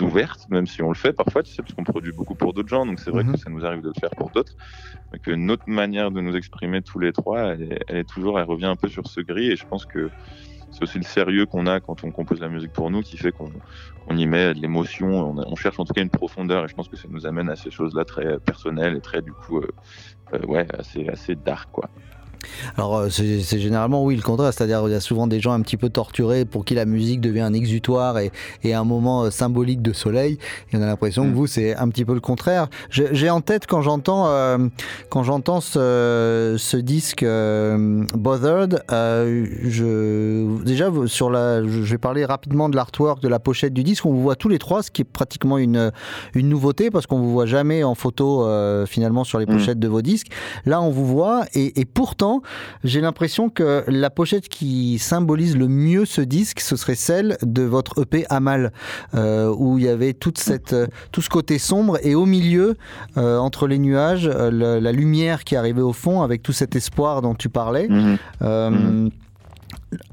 [0.01, 2.69] ouvertes, même si on le fait parfois, tu sais, parce qu'on produit beaucoup pour d'autres
[2.69, 2.85] gens.
[2.85, 3.33] Donc c'est vrai Mhm.
[3.33, 4.53] que ça nous arrive de le faire pour d'autres
[5.11, 8.39] mais que notre manière de nous exprimer tous les trois, elle est, elle est toujours,
[8.39, 10.11] elle revient un peu sur ce gris, et je pense que
[10.75, 13.31] c'est aussi le sérieux qu'on a quand on compose la musique pour nous qui fait
[13.31, 13.49] qu'on
[14.09, 16.97] y met de l'émotion, on cherche en tout cas une profondeur, et je pense que
[16.97, 19.67] ça nous amène à ces choses-là très personnelles et très du coup, euh,
[20.33, 21.89] euh, ouais, assez, assez dark quoi.
[22.77, 25.61] Alors euh, c'est généralement oui le contraire, c'est-à-dire il y a souvent des gens un
[25.61, 28.31] petit peu torturés pour qui la musique devient un exutoire et,
[28.63, 30.37] et un moment euh, symbolique de soleil.
[30.71, 32.67] Et on a l'impression que vous c'est un petit peu le contraire.
[32.89, 34.57] J'ai en tête quand j'entends euh,
[35.09, 42.25] quand j'entends ce, ce disque euh, Bothered, euh, je déjà sur la, je vais parler
[42.25, 44.05] rapidement de l'artwork de la pochette du disque.
[44.05, 45.91] On vous voit tous les trois, ce qui est pratiquement une
[46.33, 48.47] une nouveauté parce qu'on vous voit jamais en photo
[48.85, 50.27] finalement sur les pochettes de vos disques.
[50.65, 52.24] Là, on vous voit et, et pourtant,
[52.83, 57.63] j'ai l'impression que la pochette qui symbolise le mieux ce disque, ce serait celle de
[57.63, 58.71] votre EP Amal,
[59.13, 62.77] euh, où il y avait toute cette, euh, tout ce côté sombre et au milieu,
[63.17, 67.21] euh, entre les nuages, la, la lumière qui arrivait au fond avec tout cet espoir
[67.21, 67.87] dont tu parlais.
[68.41, 69.09] Euh,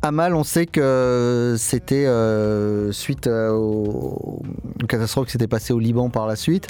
[0.03, 4.43] Amal, on sait que c'était euh, suite euh, au-
[4.83, 6.69] aux catastrophes qui s'était passées au Liban par la suite.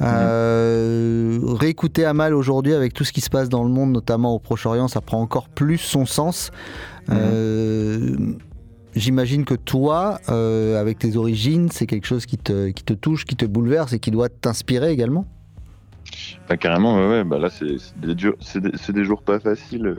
[0.00, 4.38] Euh, réécouter Amal aujourd'hui avec tout ce qui se passe dans le monde, notamment au
[4.38, 6.50] Proche-Orient, ça prend encore plus son sens.
[7.10, 8.16] Euh,
[8.94, 13.92] J'imagine que toi, avec tes origines, c'est quelque chose qui te, touche, qui te bouleverse
[13.92, 15.26] et qui doit t'inspirer également?
[16.48, 17.22] Bah, carrément, ouais.
[17.22, 19.94] Bah, là, c'est des, jours pas faciles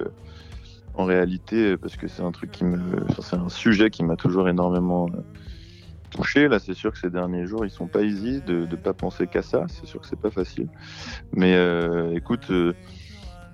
[1.00, 3.06] en réalité, parce que c'est un truc qui me.
[3.22, 5.22] c'est un sujet qui m'a toujours énormément euh,
[6.12, 6.48] touché.
[6.48, 9.28] Là, c'est sûr que ces derniers jours, ils sont pas easy de ne pas penser
[9.28, 9.66] qu'à ça.
[9.70, 10.70] C'est sûr que c'est pas facile.
[11.34, 12.52] Mais euh, écoute.
[12.52, 12.74] euh,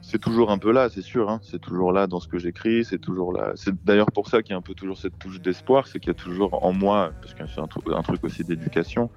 [0.01, 1.31] c'est toujours un peu là, c'est sûr.
[1.31, 1.39] hein.
[1.41, 2.85] C'est toujours là dans ce que j'écris.
[2.85, 3.53] C'est toujours là.
[3.55, 6.09] C'est d'ailleurs pour ça qu'il y a un peu toujours cette touche d'espoir, c'est qu'il
[6.09, 9.11] y a toujours en moi, parce que c'est un, un truc aussi d'éducation,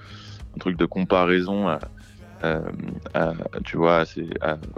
[0.54, 1.78] un truc de comparaison
[3.64, 4.04] tu vois,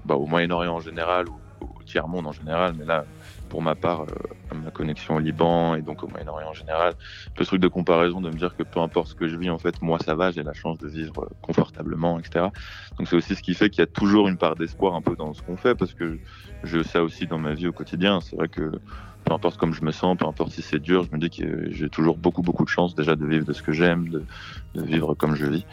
[0.05, 1.27] bah, au Moyen-Orient en général
[1.61, 3.05] au tiers-monde en général, mais là,
[3.51, 6.95] pour ma part, euh, ma connexion au Liban et donc au Moyen-Orient en général,
[7.37, 9.59] ce truc de comparaison, de me dire que peu importe ce que je vis, en
[9.59, 12.47] fait, moi ça va, j'ai la chance de vivre confortablement, etc.
[12.97, 15.17] Donc c'est aussi ce qui fait qu'il y a toujours une part d'espoir un peu
[15.17, 16.19] dans ce qu'on fait, parce que
[16.65, 18.21] j'ai ça aussi dans ma vie au quotidien.
[18.21, 18.71] C'est vrai que
[19.25, 21.71] peu importe comme je me sens, peu importe si c'est dur, je me dis que
[21.71, 24.25] j'ai toujours beaucoup beaucoup de chance déjà de vivre de ce que j'aime, de,
[24.75, 25.67] vivre comme je vis.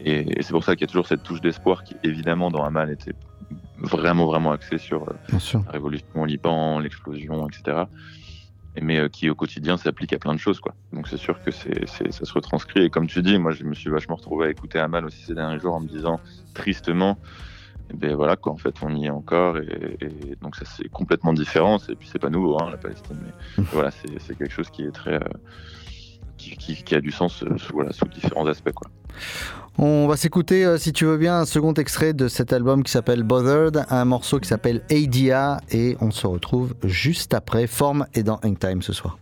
[0.00, 2.64] Et, et c'est pour ça qu'il y a toujours cette touche d'espoir qui, évidemment, dans
[2.64, 3.14] Amal était
[3.80, 7.84] vraiment, vraiment axée sur euh, la révolution au Liban, l'explosion, etc.
[8.76, 10.74] Et mais euh, qui, au quotidien, s'applique à plein de choses, quoi.
[10.92, 12.84] Donc c'est sûr que c'est, ça se retranscrit.
[12.84, 15.34] Et comme tu dis, moi, je me suis vachement retrouvé à écouter Amal aussi ces
[15.34, 16.20] derniers jours en me disant,
[16.54, 17.18] tristement,
[17.90, 19.58] eh ben voilà, quoi, en fait, on y est encore.
[19.58, 21.78] Et, et donc ça, c'est complètement différent.
[21.88, 23.16] Et puis c'est pas nouveau, hein, la Palestine.
[23.22, 25.14] Mais voilà, c'est, c'est quelque chose qui est très...
[25.14, 25.28] euh,
[26.38, 28.70] qui, a du sens euh, sous, différents aspects.
[29.76, 32.90] On va s'écouter, euh, si tu veux bien, un second extrait de cet album qui
[32.90, 37.66] s'appelle Bothered, un morceau qui s'appelle Adia, et on se retrouve juste après.
[37.66, 39.18] Forme et dans Hangtime ce soir.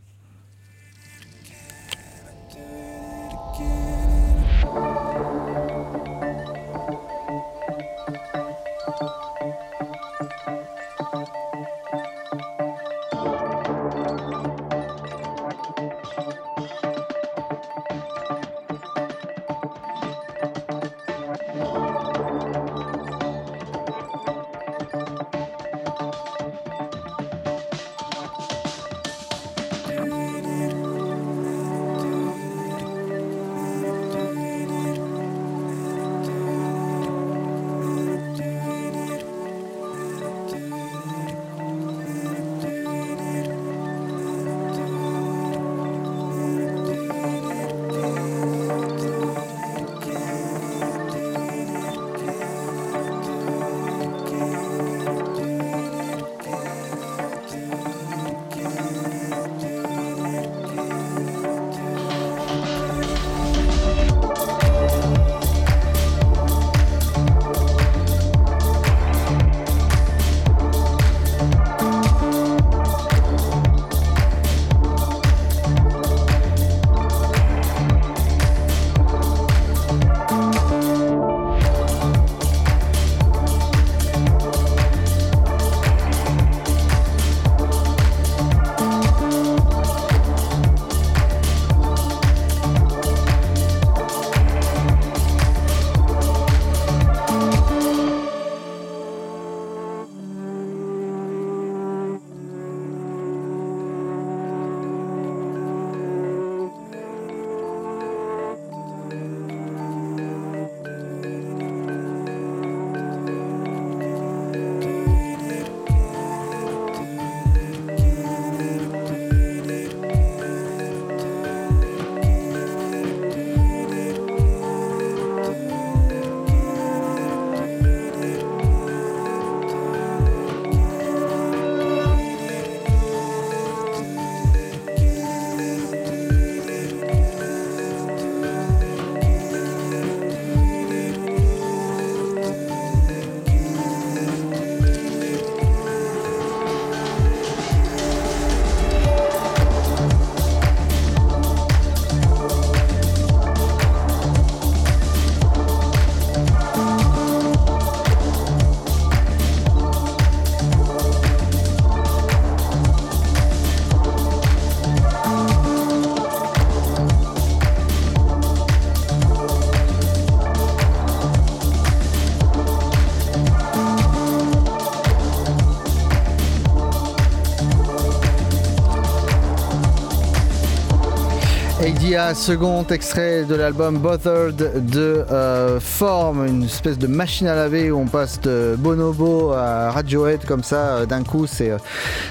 [182.17, 187.99] Second extrait de l'album Bothered de euh, Form, une espèce de machine à laver où
[187.99, 191.47] on passe de Bonobo à Radiohead comme ça euh, d'un coup.
[191.47, 191.79] C'est euh,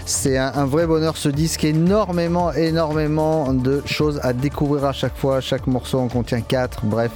[0.06, 1.66] c'est un, vrai bonheur ce disque.
[1.66, 5.40] Énormément, énormément de choses à découvrir à chaque fois.
[5.40, 6.86] Chaque morceau en contient 4.
[6.86, 7.12] Bref,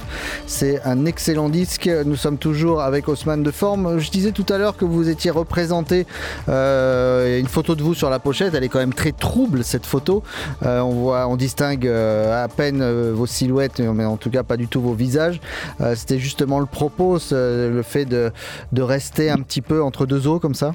[0.46, 1.90] c'est un excellent disque.
[2.06, 3.98] Nous sommes toujours avec Haussmann de Forme.
[3.98, 6.06] Je disais tout à l'heure que vous étiez représenté.
[6.48, 8.54] euh, une photo de vous sur la pochette.
[8.54, 10.22] Elle est quand même très trouble cette photo.
[10.62, 11.90] On voit, on distingue
[12.60, 15.40] euh, vos silhouettes, mais en tout cas pas du tout vos visages.
[15.80, 18.30] Euh, C'était justement le propos, le fait de,
[18.72, 20.72] de rester un petit peu entre deux eaux comme ça.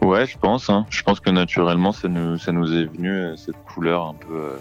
[0.00, 0.70] Ouais, je pense.
[0.70, 0.86] hein.
[0.90, 4.34] Je pense que naturellement, ça nous, ça nous est venu euh, cette couleur un peu,
[4.34, 4.56] euh,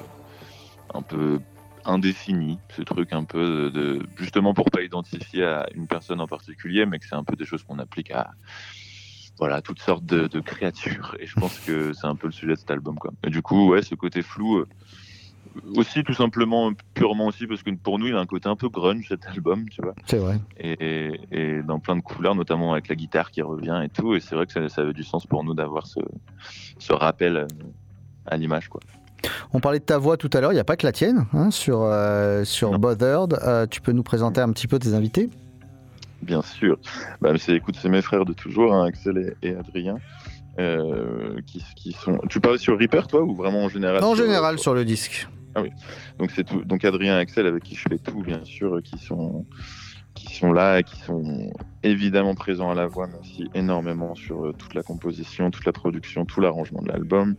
[0.93, 1.39] un peu
[1.85, 6.85] indéfinie, ce truc un peu de, justement pour pas identifier à une personne en particulier,
[6.85, 8.31] mais que c'est un peu des choses qu'on applique à
[9.39, 11.15] voilà toutes sortes de, créatures.
[11.19, 13.11] Et je pense que c'est un peu le sujet de cet album, quoi.
[13.23, 14.57] Et du coup, ouais, ce côté flou.
[14.57, 14.67] euh,
[15.75, 18.69] aussi tout simplement purement aussi parce que pour nous il a un côté un peu
[18.69, 20.39] grunge cet album tu vois C'est vrai.
[20.59, 24.15] et, et dans plein de couleurs, notamment avec la guitare qui revient et tout.
[24.15, 25.99] Et c'est vrai que ça, ça avait du sens pour nous d'avoir ce,
[26.79, 27.47] ce rappel euh,
[28.25, 28.69] à l'image.
[28.69, 28.79] quoi.
[29.53, 31.25] On parlait de ta voix tout à l'heure, il n'y a pas que la tienne
[31.33, 33.33] hein, sur, euh, sur Bothered.
[33.43, 35.29] Euh, tu peux nous présenter un petit peu tes invités?
[36.23, 36.77] Bien sûr.
[37.19, 39.97] Bah, c'est, écoute, c'est mes frères de toujours, hein, Axel et, et Adrien.
[40.59, 42.19] euh, qui, qui sont...
[42.29, 45.27] Tu parlais sur Reaper, toi, ou vraiment en général En sur- général sur le disque.
[45.55, 45.71] Ah oui.
[46.19, 46.63] Donc c'est tout.
[46.63, 49.45] Donc Adrien et Axel avec qui je fais tout, bien sûr, euh, qui sont
[50.13, 51.51] qui sont là et qui sont
[51.83, 55.71] évidemment présents à la voix, mais aussi énormément sur euh, toute la composition, toute la
[55.71, 57.35] production, tout l'arrangement de l'album.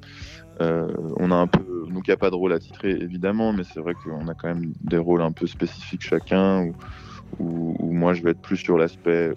[0.61, 3.65] Euh, on a un peu, nous, n'y a pas de rôle à titrer évidemment, mais
[3.65, 6.73] c'est vrai qu'on a quand même des rôles un peu spécifiques chacun.
[7.39, 9.33] Où, moi, je vais être plus sur l'aspect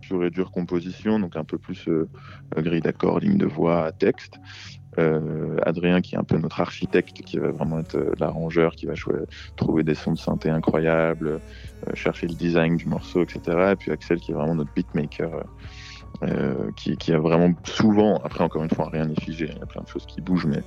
[0.00, 2.08] pur et dur composition, donc un peu plus euh,
[2.56, 4.38] grille d'accords, ligne de voix, texte.
[4.98, 8.84] Euh, Adrien qui est un peu notre architecte, qui va vraiment être euh, l'arrangeur, qui
[8.84, 9.14] va jouer,
[9.56, 11.28] trouver des sons de synthé incroyables,
[11.88, 13.70] euh, chercher le design du morceau, etc.
[13.72, 15.44] Et puis Axel qui est vraiment notre beatmaker,
[16.76, 19.66] qui, qui a vraiment souvent, après encore une fois rien n'est figé, il y a
[19.66, 20.62] plein de choses qui bougent, mais,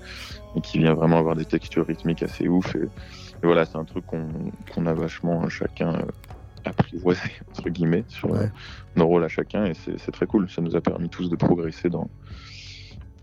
[0.53, 2.76] mais qui vient vraiment avoir des textures rythmiques assez ouf.
[2.76, 5.99] Et, et voilà, c'est un truc qu'on a vachement chacun
[6.65, 7.21] apprivoisé,
[7.51, 8.36] entre guillemets, sur
[8.97, 10.49] nos rôles à chacun, et c'est très cool.
[10.49, 12.09] Ça nous a permis tous de progresser dans,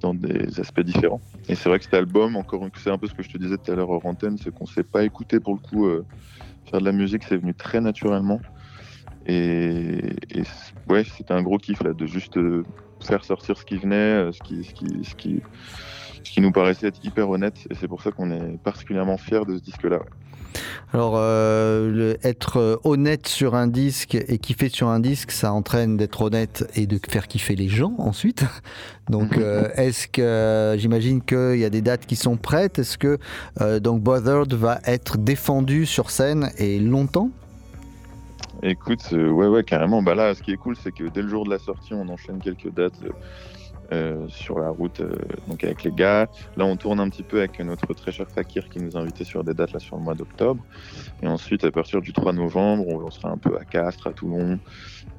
[0.02, 1.20] dans des aspects différents.
[1.48, 3.56] Et c'est vrai que cet album, encore c'est un peu ce que je te disais
[3.56, 5.86] tout à l'heure hors antenne, c'est qu'on s'est pas écouté pour le coup.
[5.86, 6.04] euh,
[6.70, 8.40] faire de la musique, c'est venu très naturellement.
[9.26, 10.00] Et,
[10.88, 12.64] ouais, c'était un gros kiff là, de juste euh,
[13.00, 15.42] faire sortir ce qui venait, euh, ce qui, ce qui, ce qui,
[16.24, 17.66] ce qui nous paraissait être hyper honnête.
[17.70, 20.00] Et c'est pour ça qu'on est particulièrement fiers de ce disque-là.
[20.92, 25.96] Alors, euh, le- être honnête sur un disque et kiffer sur un disque, ça entraîne
[25.96, 28.44] d'être honnête et de faire kiffer les gens ensuite.
[29.08, 33.18] Donc, euh, est-ce que j'imagine qu'il y a des dates qui sont prêtes Est-ce que
[33.60, 37.30] euh, donc Bothered va être défendu sur scène et longtemps?
[38.62, 40.02] Écoute, ouais, ouais, carrément.
[40.02, 42.08] Bah là, ce qui est cool, c'est que dès le jour de la sortie, on
[42.08, 42.94] enchaîne quelques dates
[43.92, 45.12] euh, sur la route, euh,
[45.48, 46.26] donc avec les gars.
[46.56, 49.24] Là, on tourne un petit peu avec notre très cher Fakir qui nous a invités
[49.24, 50.64] sur des dates là sur le mois d'octobre.
[51.22, 54.12] Et ensuite, à partir du 3 novembre, on, on sera un peu à Castres, à
[54.14, 54.58] Toulon.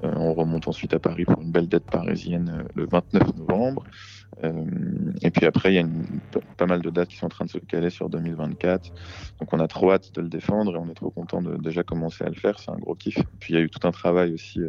[0.03, 3.83] Euh, on remonte ensuite à Paris pour une belle date parisienne le 29 novembre.
[5.21, 5.85] Et puis après, il y a
[6.57, 8.91] pas- mal de dates qui sont en train de se caler sur 2024.
[9.39, 11.83] Donc on a trop hâte de le défendre et on est trop content de déjà
[11.83, 12.57] commencer à le faire.
[12.57, 13.19] C'est un gros kiff.
[13.39, 14.59] Puis il y a eu tout un travail aussi,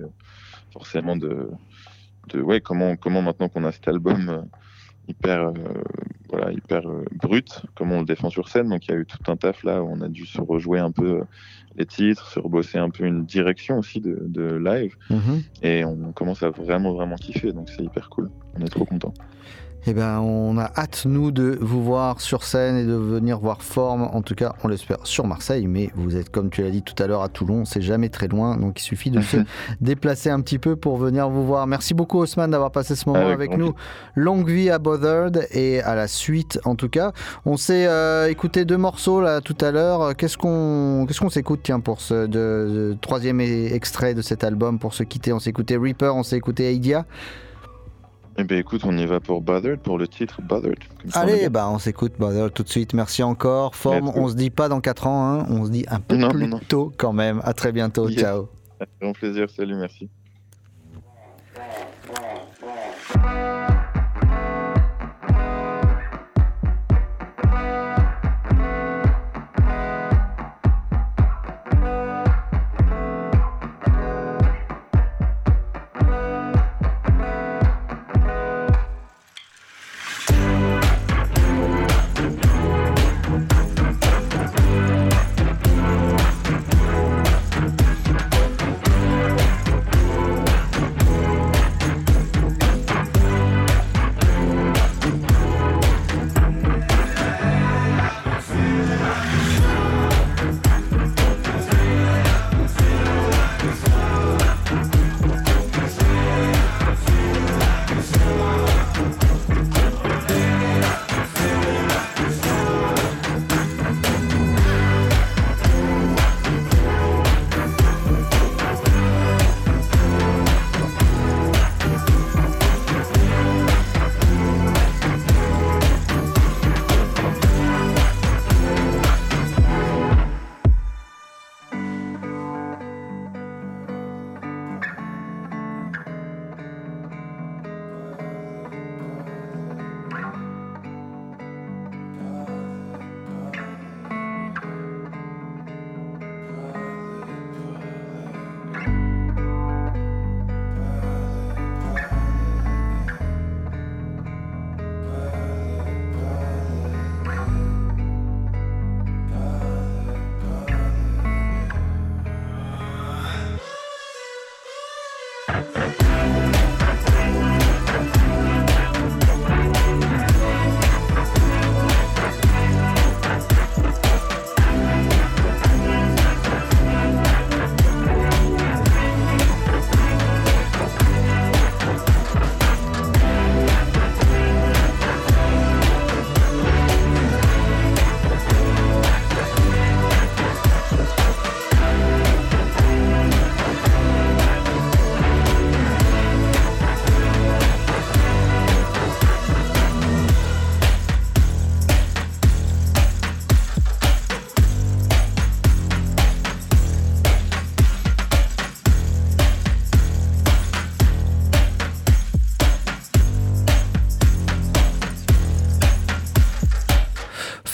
[0.71, 1.49] forcément, de,
[2.29, 4.43] de ouais, comment, comment maintenant qu'on a cet album euh,
[5.09, 5.53] hyper, euh,
[6.29, 8.69] voilà, hyper euh, brut, comment on le défend sur scène.
[8.69, 10.79] Donc il y a eu tout un taf là où on a dû se rejouer
[10.79, 11.23] un peu
[11.77, 14.97] les titres, se rebosser un peu une direction aussi de, de live.
[15.63, 17.53] Et on commence à vraiment, vraiment kiffer.
[17.53, 18.31] Donc c'est hyper cool.
[18.57, 19.13] On est trop content.
[19.87, 23.63] Eh ben, on a hâte, nous, de vous voir sur scène et de venir voir
[23.63, 24.05] Forme.
[24.15, 26.95] En tout cas, on l'espère sur Marseille, mais vous êtes, comme tu l'as dit tout
[27.03, 27.67] à l'heure, à Toulon.
[27.67, 29.37] C'est jamais très loin, donc il suffit de se
[29.83, 31.67] déplacer un petit peu pour venir vous voir.
[31.67, 33.75] Merci beaucoup, Haussmann, d'avoir passé ce moment Avec nous.
[34.15, 37.13] Longue vie à Bothered et à la suite, en tout cas.
[37.45, 40.17] On s'est euh, écouté deux morceaux là tout à l'heure.
[40.17, 44.45] Qu'est-ce qu'on qu'est-ce qu'on s'écoute, tiens, pour ce de- de- troisième e- extrait de cet
[44.45, 45.35] album pour se quitter?
[45.35, 47.05] On s'est écouté Reaper, on s'est écouté Aidia.
[48.37, 50.79] Eh ben écoute, on y va pour Bothered, pour le titre Bothered.
[51.07, 51.51] On Allez, bien.
[51.51, 52.93] bah on s'écoute Bothered tout de suite.
[52.93, 53.77] Merci encore.
[53.77, 56.31] Forme, on se dit pas dans 4 ans, hein, on se dit un peu Non,
[56.31, 56.61] plus non, non.
[56.67, 57.41] tôt quand même.
[57.45, 58.09] À très bientôt.
[58.09, 58.21] Yes.
[58.21, 58.49] Ciao.
[58.81, 60.11] Avec grand plaisir, salut, merci.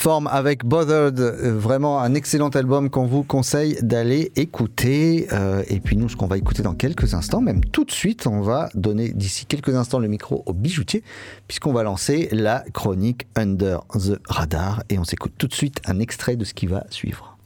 [0.01, 5.27] Forme avec Bothered, vraiment un excellent album qu'on vous conseille d'aller écouter.
[5.31, 8.25] Euh, et puis nous, ce qu'on va écouter dans quelques instants, même tout de suite,
[8.25, 11.03] on va donner d'ici quelques instants le micro au bijoutier,
[11.47, 14.81] puisqu'on va lancer la chronique Under the Radar.
[14.89, 17.37] Et on s'écoute tout de suite un extrait de ce qui va suivre.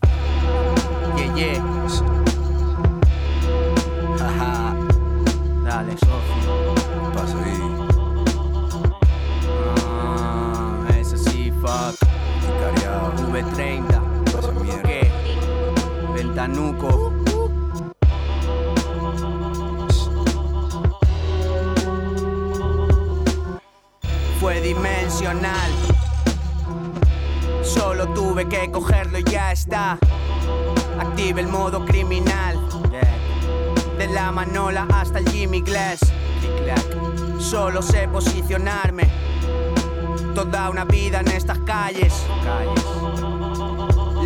[24.39, 25.71] Fue dimensional.
[27.63, 29.97] Solo tuve que cogerlo y ya está.
[30.99, 32.59] Active el modo criminal.
[33.97, 35.99] De la Manola hasta el Jimmy Glass.
[37.39, 39.09] Solo sé posicionarme.
[40.35, 42.13] Toda una vida en estas calles.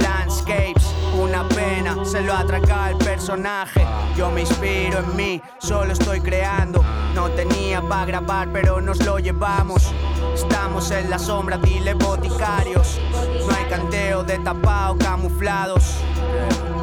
[0.02, 3.86] Landscapes, una pena, se lo atraca el personaje.
[4.16, 6.84] Yo me inspiro en mí, solo estoy creando.
[7.14, 9.92] No tenía para grabar, pero nos lo llevamos.
[10.34, 13.00] Estamos en la sombra, dile boticarios.
[13.48, 15.96] No hay canteo de tapao camuflados.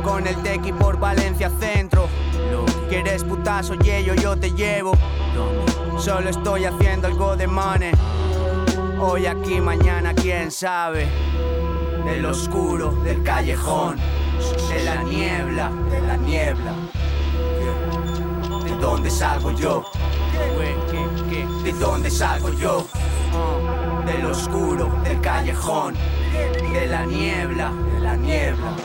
[0.05, 2.09] Con el tequi por Valencia Centro.
[2.89, 4.15] ¿Quieres putazo, yello?
[4.15, 4.93] Yo te llevo.
[5.99, 7.93] Solo estoy haciendo algo de money.
[9.01, 11.09] Hoy aquí, mañana, quién sabe.
[12.05, 13.97] Del oscuro, del callejón,
[14.69, 16.73] de la niebla, de la niebla.
[18.65, 19.85] ¿De dónde salgo yo?
[21.65, 22.87] ¿De dónde salgo yo?
[24.07, 25.95] Del oscuro, del callejón,
[26.73, 28.77] de la niebla, de la niebla.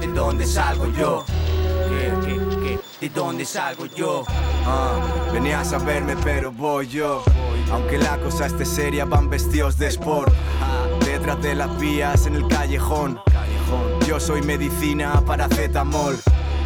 [0.00, 1.24] ¿De dónde salgo yo?
[3.00, 4.24] ¿De dónde salgo yo?
[4.66, 4.98] Ah,
[5.32, 7.22] venías a verme pero voy yo.
[7.72, 10.32] Aunque la cosa esté seria van vestidos de sport.
[11.04, 13.20] Detrás de las vías en el callejón
[14.10, 16.18] Yo soy medicina para cetamol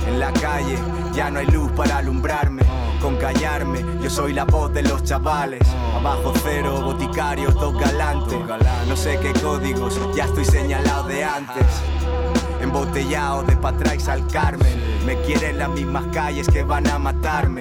[0.09, 0.79] En la calle
[1.15, 2.63] ya no hay luz para alumbrarme
[3.03, 5.63] Con callarme yo soy la voz de los chavales.
[5.95, 8.39] Abajo cero, boticarios, dos galantes.
[8.89, 11.67] No sé qué códigos, ya estoy señalado de antes.
[12.61, 17.61] Embotellado de Patraix al Carmen Me quieren las mismas calles que van a matarme.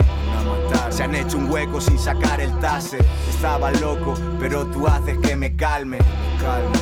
[0.90, 3.00] Se han hecho un hueco sin sacar el tase.
[3.30, 6.00] Estaba loco, pero tú haces que me calme.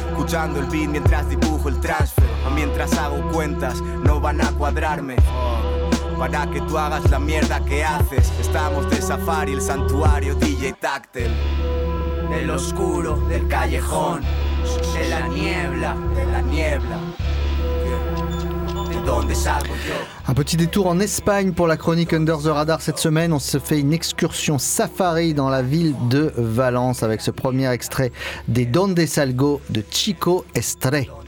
[0.10, 5.16] Escuchando el beat mientras dibujo el transfer Mientras hago cuentas, no van a cuadrarme
[6.22, 8.32] para que tú hagas la mierda que haces.
[8.40, 11.32] Estamos de safari, el santuario DJ Táctil.
[12.30, 14.22] Del oscuro, del callejón,
[14.94, 16.98] de la niebla, de la niebla.
[18.90, 19.74] ¿De dónde salgo?
[20.28, 23.34] Un petit détour en Espagne pour la chronique Under the Radar cette semaine.
[23.34, 28.12] On se fait une excursion safari dans la ville de Valence avec ce premier extrait
[28.48, 31.21] des Donde Salgo de Chico Estre.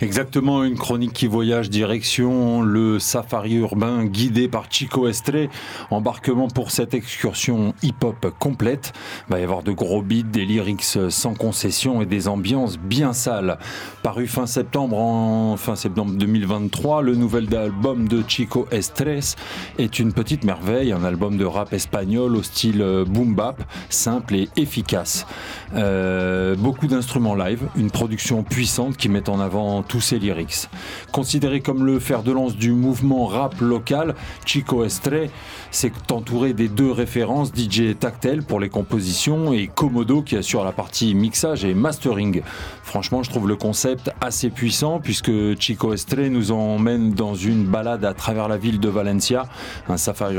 [0.00, 5.48] Exactement, une chronique qui voyage direction le safari urbain guidé par Chico Estre.
[5.90, 8.92] Embarquement pour cette excursion hip-hop complète.
[9.26, 13.12] Il va y avoir de gros beats, des lyrics sans concession et des ambiances bien
[13.12, 13.58] sales.
[14.04, 19.34] Paru fin septembre, en fin septembre 2023, le nouvel album de Chico Estres
[19.78, 24.48] est une petite merveille, un album de rap espagnol au style boom bap, simple et
[24.56, 25.26] efficace.
[25.74, 30.68] Euh, beaucoup d'instruments live, une production puissante qui met en avant tous ses lyrics.
[31.12, 34.14] Considéré comme le fer de lance du mouvement rap local,
[34.44, 35.28] Chico Estre
[35.70, 40.72] s'est entouré des deux références DJ Tactel pour les compositions et Komodo qui assure la
[40.72, 42.42] partie mixage et mastering.
[42.82, 48.04] Franchement, je trouve le concept assez puissant puisque Chico Estre nous emmène dans une balade
[48.04, 49.46] à travers la ville de Valencia,
[49.88, 50.36] un safari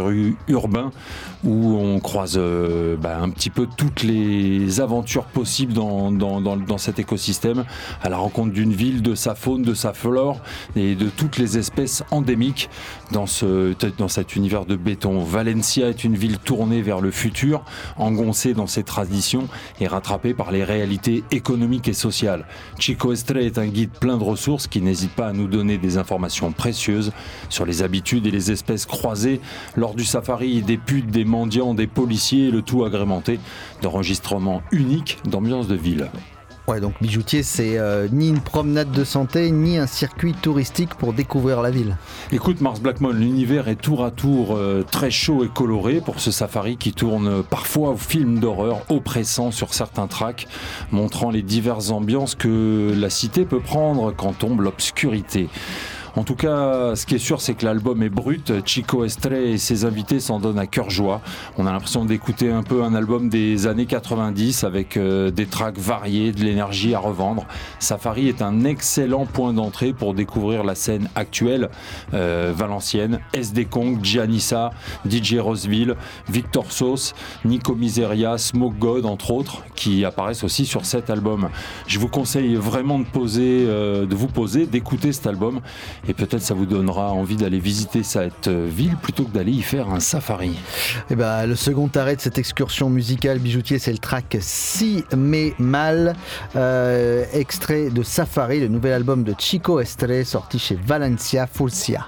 [0.48, 0.92] urbain
[1.44, 6.58] où on croise euh, bah, un petit peu toutes les aventures possibles dans, dans, dans,
[6.58, 7.66] dans cet écosystème,
[8.02, 10.42] à la rencontre d'une ville, de sa faune, de sa flore
[10.76, 12.70] et de toutes les espèces endémiques
[13.12, 15.20] dans, ce, dans cet univers de béton.
[15.24, 17.64] Valencia est une ville tournée vers le futur,
[17.98, 19.48] engoncée dans ses traditions
[19.80, 22.46] et rattrapée par les réalités économiques et sociales.
[22.78, 25.98] Chico Estre est un guide plein de ressources qui n'hésite pas à nous donner des
[25.98, 27.12] informations précieuses
[27.48, 29.40] sur les habitudes et les espèces croisées
[29.76, 33.40] lors du safari des putes, des mendiants, des policiers, le tout agrémenté
[33.82, 36.10] d'enregistrements uniques d'ambiance de ville.
[36.70, 41.14] Ouais, donc bijoutier, c'est euh, ni une promenade de santé, ni un circuit touristique pour
[41.14, 41.98] découvrir la ville.
[42.32, 46.30] Écoute, Mars Blackmon, l'univers est tour à tour euh, très chaud et coloré pour ce
[46.30, 50.48] safari qui tourne parfois au film d'horreur oppressant sur certains tracks,
[50.92, 55.50] montrant les diverses ambiances que la cité peut prendre quand tombe l'obscurité.
[56.16, 58.52] En tout cas, ce qui est sûr, c'est que l'album est brut.
[58.66, 61.22] Chico Estre et ses invités s'en donnent à cœur joie.
[61.58, 65.78] On a l'impression d'écouter un peu un album des années 90 avec euh, des tracks
[65.78, 67.46] variés, de l'énergie à revendre.
[67.80, 71.70] Safari est un excellent point d'entrée pour découvrir la scène actuelle
[72.14, 73.20] euh, valencienne.
[73.34, 75.96] SD Kong, DJ Roseville,
[76.30, 77.14] Victor Sauce,
[77.46, 81.50] Nico Miseria, Smoke God, entre autres, qui apparaissent aussi sur cet album.
[81.88, 85.62] Je vous conseille vraiment de poser, euh, de vous poser, d'écouter cet album,
[86.08, 89.62] et peut-être ça vous donnera envie d'aller visiter cette euh, ville plutôt que d'aller y
[89.62, 90.58] faire un safari.
[91.10, 96.16] Ben, le second arrêt de cette excursion musicale bijoutier, c'est le track Si mais mal,
[96.56, 102.08] euh, extrait de Safari, le nouvel album de Chico Estre, sorti chez Valencia Fulcia.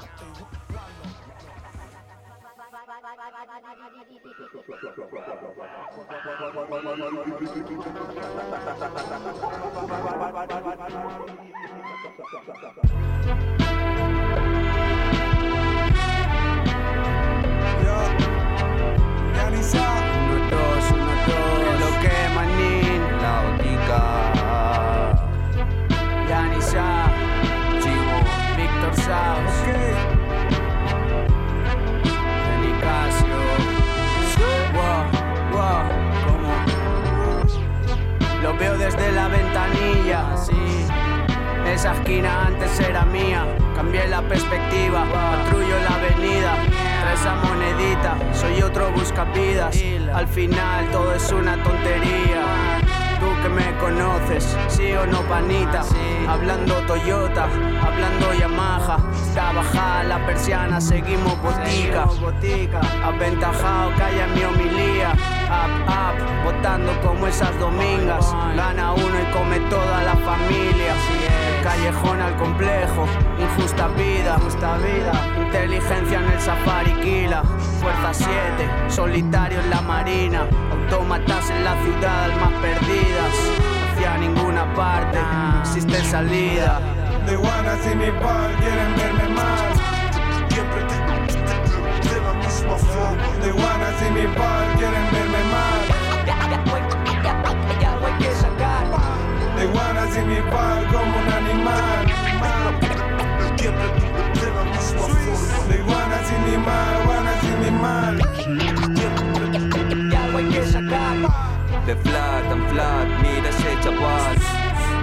[111.91, 114.35] De flat and flat, mira ese chaval.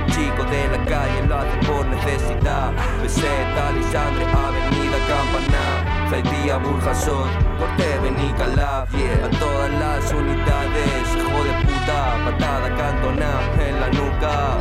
[0.09, 2.72] Chico de la calle lo hace por necesidad.
[3.03, 6.09] Peseta, Lisandre, Avenida Campaná.
[6.09, 7.28] Zaidía, Burjasot,
[7.59, 9.26] Corte, Benicalab yeah.
[9.26, 14.57] A todas las unidades, hijo de puta Patada cantona en la nuca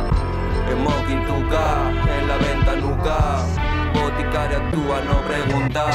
[0.68, 5.86] Smoking tuca, en la ventanuca Boticaria actúa, no pregunta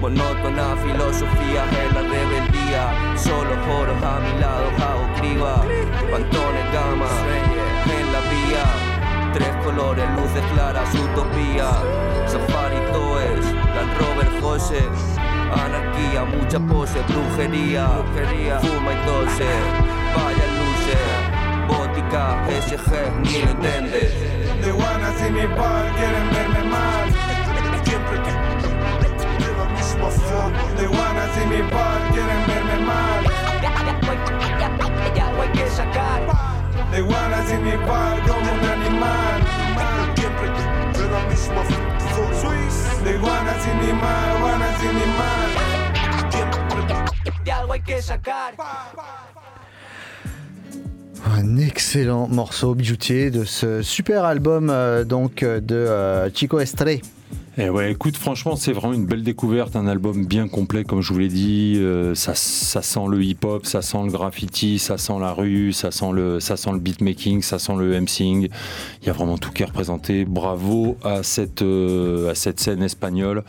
[0.00, 3.16] Monótona filosofía en la rebeldía.
[3.16, 5.62] Solo joros a mi lado, hago criba.
[6.10, 7.06] Pantones, gama,
[7.86, 8.64] en la vía.
[9.32, 11.70] Tres colores, luces claras, utopía.
[12.26, 13.44] Safari Toes,
[13.74, 14.82] Land Rover José
[15.52, 17.88] Anarquía, mucha pose, brujería.
[18.60, 19.48] Fuma y tose,
[20.16, 21.32] vaya luces
[21.68, 27.08] Bótica, SG, ni lo entiendes De guanas y mi par quieren verme mal.
[27.84, 30.80] Siempre de la misma forma.
[30.80, 33.24] De guanas y mi par quieren verme mal.
[35.42, 36.22] hay que sacar.
[36.92, 39.42] De guanas y mi par como un animal.
[40.14, 40.48] Siempre
[40.92, 41.92] de la misma forma.
[43.02, 45.50] De guanas y mi mal, guanas y mi mal.
[47.44, 48.54] De algo hay que sacar.
[51.24, 56.88] Un excellent morceau bijoutier de ce super album euh, donc euh, de euh, Chico Estre.
[57.58, 61.12] Et ouais, écoute, franchement, c'est vraiment une belle découverte, un album bien complet, comme je
[61.12, 61.78] vous l'ai dit.
[62.14, 66.40] Ça, sent le hip-hop, ça sent le graffiti, ça sent la rue, ça sent le,
[66.40, 68.48] ça sent le beatmaking, ça sent le MCing.
[69.02, 70.24] Il y a vraiment tout qui est représenté.
[70.24, 73.44] Bravo à cette, à cette scène espagnole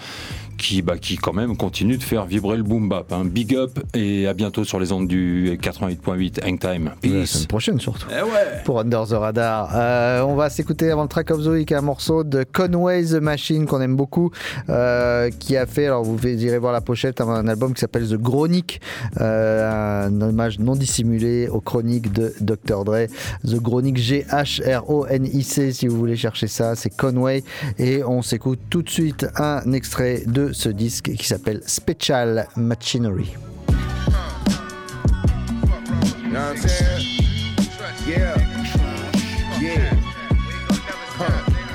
[0.64, 3.12] qui, bah, qui quand même continue de faire vibrer le boom bap.
[3.12, 3.26] hein.
[3.26, 6.86] Big up et à bientôt sur les ondes du 88.8 Hangtime.
[6.86, 7.26] La Peace.
[7.32, 8.08] semaine prochaine surtout.
[8.10, 8.62] Eh ouais.
[8.64, 9.70] Pour Under the Radar.
[9.76, 13.16] Euh, on va s'écouter avant le track of the week un morceau de Conway the
[13.16, 14.32] Machine qu'on aime beaucoup,
[14.70, 18.08] euh, qui a fait, alors vous irez voir la pochette, un, un album qui s'appelle
[18.08, 18.80] The Chronic,
[19.20, 22.86] euh, un hommage non dissimulé aux chroniques de Dr.
[22.86, 23.08] Dre.
[23.46, 27.44] The Chronic, G-H-R-O-N-I-C, si vous voulez chercher ça, c'est Conway.
[27.80, 33.34] Et on s'écoute tout de suite un extrait de ce disque qui s'appelle Special Machinery.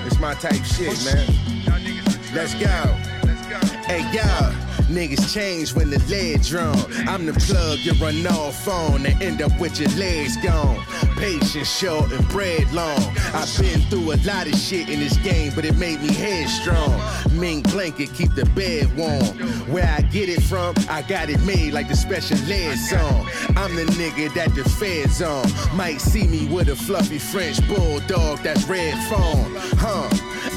[0.07, 1.27] It's my type shit, man.
[2.35, 2.67] Let's go.
[3.87, 4.68] Hey, yo.
[4.89, 6.75] Niggas change when the lead drawn.
[7.07, 10.83] I'm the plug you run off on and end up with your legs gone.
[11.19, 12.99] Patience short and bread long.
[13.35, 16.99] I've been through a lot of shit in this game, but it made me headstrong.
[17.39, 19.37] Mink blanket keep the bed warm.
[19.71, 23.29] Where I get it from, I got it made like the special ed song.
[23.57, 25.45] I'm the nigga that the feds on.
[25.77, 29.55] Might see me with a fluffy French bulldog that's red phone.
[29.77, 30.09] Huh?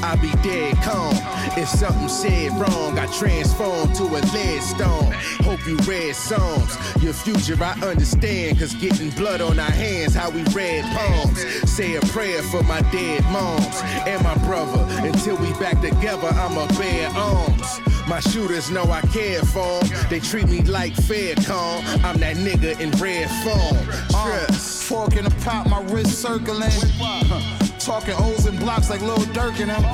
[0.02, 1.14] I be dead calm.
[1.56, 5.12] If something said wrong, I transform to a lead stone.
[5.44, 6.76] Hope you read songs.
[7.02, 11.40] Your future I understand, cause getting blood on our hands, how we read palms.
[11.70, 14.84] Say a prayer for my dead moms and my brother.
[15.06, 17.80] Until we back together, I'ma bear arms.
[18.08, 20.08] My shooters know I care for 'em.
[20.10, 21.84] They treat me like fair calm.
[22.04, 23.86] I'm that nigga in red form.
[24.10, 24.50] Trust.
[24.50, 24.52] Uh.
[24.92, 26.70] Fork in the pot, my wrist circling.
[26.98, 27.61] Huh.
[27.84, 29.84] Talking O's and blocks like Lil Durk and them.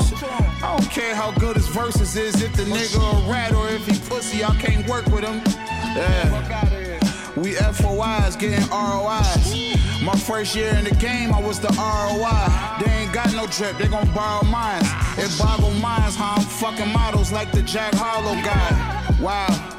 [0.62, 3.86] I don't care how good his verses is, if the nigga a rat or if
[3.86, 5.40] he pussy, I can't work with him.
[5.96, 6.98] Yeah.
[7.34, 10.02] We FOIs getting ROIs.
[10.02, 12.84] My first year in the game, I was the ROI.
[12.84, 14.86] They ain't got no drip, they gon' borrow mines.
[15.16, 19.16] It boggle minds how I'm fucking models like the Jack Harlow guy.
[19.18, 19.77] Wow.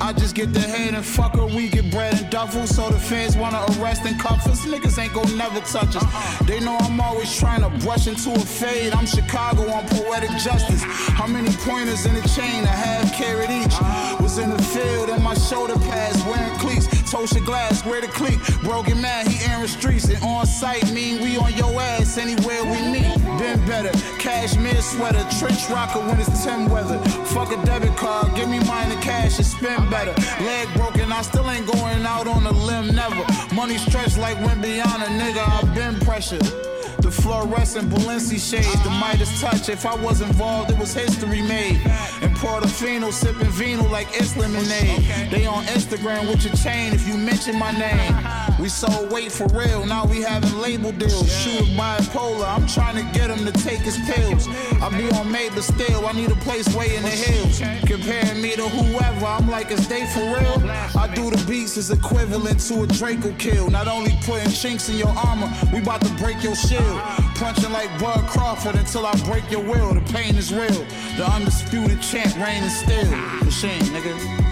[0.00, 1.46] I just get the head and fuck her.
[1.46, 2.66] We get bread and duffel.
[2.66, 4.64] So the fans wanna arrest and cuff us.
[4.64, 6.02] Niggas ain't gon' never touch us.
[6.02, 6.44] Uh-huh.
[6.44, 8.92] They know I'm always trying to brush into a fade.
[8.94, 10.82] I'm Chicago on poetic justice.
[10.82, 12.64] How many pointers in the chain?
[12.64, 13.72] A half carrot each.
[13.72, 14.22] Uh-huh.
[14.22, 16.86] Was in the field and my shoulder pads wearing cleats.
[17.10, 18.40] Tosha glass, where the clique.
[18.62, 20.08] Broken man, he airing streets.
[20.08, 23.16] And on site, mean we on your ass anywhere we meet.
[23.38, 23.92] Been better.
[24.18, 25.24] Cashmere sweater.
[25.40, 26.98] Trench rocker when it's 10 weather.
[27.32, 28.34] Fuck a debit card.
[28.36, 30.12] Give me mine in cash and spend better.
[30.44, 33.24] Leg broken, I still ain't going out on a limb, never.
[33.54, 36.42] Money stretched like went beyond a nigga, I've been pressured.
[36.98, 39.68] The fluorescent Balenci shades, the Midas touch.
[39.68, 41.80] If I was involved, it was history made.
[42.22, 45.30] And Portofino sipping vino like it's lemonade.
[45.30, 48.14] They on Instagram with your chain if you mention my name.
[48.60, 51.32] We sold weight for real, now we having label deals.
[51.42, 54.46] Shooter bipolar, I'm trying to get him to take his pills.
[54.82, 57.60] I be on May, but still, I need a place way in the hills.
[57.86, 60.70] Comparing me to whoever, I'm like, is they for real?
[60.98, 63.70] I do the beats is equivalent to a Draco kill.
[63.70, 66.54] Not only putting chinks in your armor, we about to break your
[67.36, 69.94] Punching like Bud Crawford until I break your will.
[69.94, 70.84] The pain is real.
[71.16, 73.10] The undisputed champ reigning still.
[73.44, 74.49] Machine, nigga.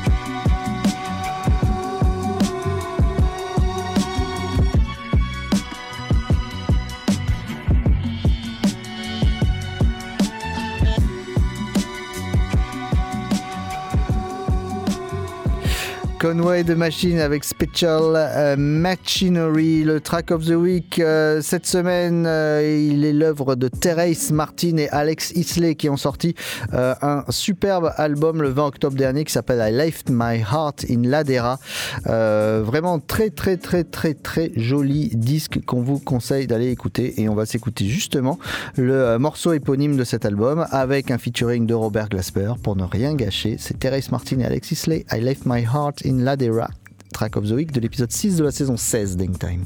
[16.21, 20.99] Conway de Machine avec Special euh, Machinery, le track of the week.
[20.99, 25.97] Euh, cette semaine, euh, il est l'œuvre de Thérèse Martin et Alex Isley qui ont
[25.97, 26.35] sorti
[26.73, 31.59] un superbe album le 20 octobre dernier qui s'appelle I Left My Heart in Ladera.
[32.05, 37.35] Vraiment très très très très très joli disque qu'on vous conseille d'aller écouter et on
[37.35, 38.39] va s'écouter justement
[38.77, 43.15] le morceau éponyme de cet album avec un featuring de Robert Glasper pour ne rien
[43.15, 43.57] gâcher.
[43.59, 46.69] C'est Thérèse Martin et Alex Isley, I Left My Heart in Ladera,
[47.13, 49.65] track of the week de l'épisode 6 de la saison 16 d'Hangtime.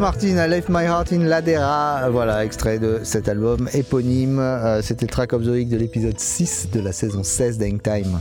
[0.00, 2.08] Martin, I Left My Heart in Ladera.
[2.10, 4.38] Voilà, extrait de cet album éponyme.
[4.38, 8.20] Euh, C'était Track of the Week de l'épisode 6 de la saison 16 d'Hangtime.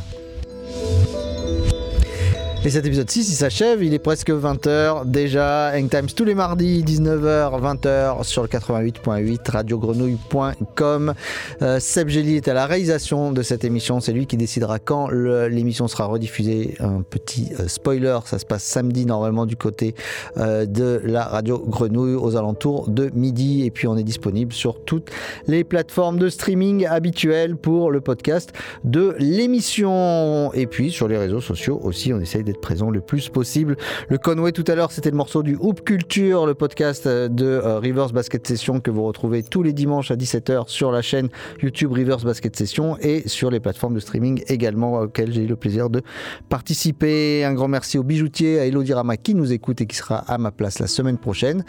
[2.65, 5.67] Et cet épisode 6, il s'achève, il est presque 20h déjà.
[5.69, 11.13] Hang Times tous les mardis, 19h, 20h sur le 88.8, radiogrenouille.com.
[11.61, 14.01] Euh, Seb Gély est à la réalisation de cette émission.
[14.01, 16.75] C'est lui qui décidera quand l'émission sera rediffusée.
[16.79, 19.95] Un petit euh, spoiler, ça se passe samedi normalement du côté
[20.37, 23.65] euh, de la radio Grenouille aux alentours de midi.
[23.65, 25.09] Et puis on est disponible sur toutes
[25.45, 28.51] les plateformes de streaming habituelles pour le podcast
[28.83, 30.51] de l'émission.
[30.53, 33.77] Et puis sur les réseaux sociaux aussi, on essaye d'être présent le plus possible.
[34.09, 37.45] Le Conway tout à l'heure, c'était le morceau du Hoop Culture, le podcast euh, de
[37.45, 41.29] euh, Rivers Basket Session que vous retrouvez tous les dimanches à 17h sur la chaîne
[41.61, 45.57] YouTube Rivers Basket Session et sur les plateformes de streaming également auxquelles j'ai eu le
[45.57, 46.01] plaisir de
[46.47, 47.43] participer.
[47.43, 50.37] Un grand merci au bijoutier, à Elodie Rama qui nous écoute et qui sera à
[50.37, 51.65] ma place la semaine prochaine.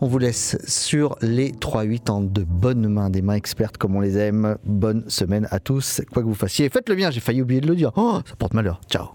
[0.00, 4.00] On vous laisse sur les 3-8 en de bonnes mains, des mains expertes comme on
[4.00, 4.56] les aime.
[4.64, 6.70] Bonne semaine à tous, quoi que vous fassiez.
[6.70, 7.92] Faites-le bien, j'ai failli oublier de le dire.
[7.96, 8.80] Oh, ça porte malheur.
[8.90, 9.08] Ciao.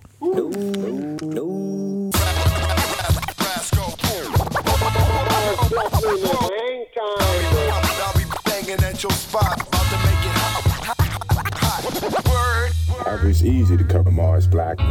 [13.38, 14.88] It's easy to cover Mars Blackman.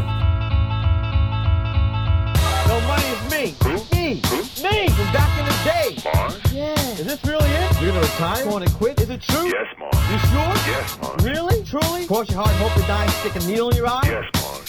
[2.69, 3.55] No money is me.
[3.93, 4.23] Me.
[4.63, 5.97] Me from back in the day.
[6.05, 6.53] Mars?
[6.53, 6.75] Yeah.
[6.93, 7.81] Is this really it?
[7.81, 8.45] You're gonna retire?
[8.45, 9.01] Going to quit?
[9.01, 9.47] Is it true?
[9.47, 10.11] Yes, Mars.
[10.13, 10.55] You sure?
[10.71, 11.25] Yes, Mars.
[11.25, 11.65] Really?
[11.65, 12.07] Truly?
[12.07, 14.03] Cross your heart and hope to die and stick a needle in your eye?
[14.05, 14.66] Yes, Mars.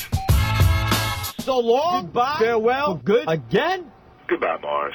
[1.47, 2.07] So long.
[2.07, 2.39] Goodbye.
[2.39, 2.95] Farewell.
[2.95, 3.23] Good.
[3.25, 3.89] Again?
[4.27, 4.93] Goodbye, Mars.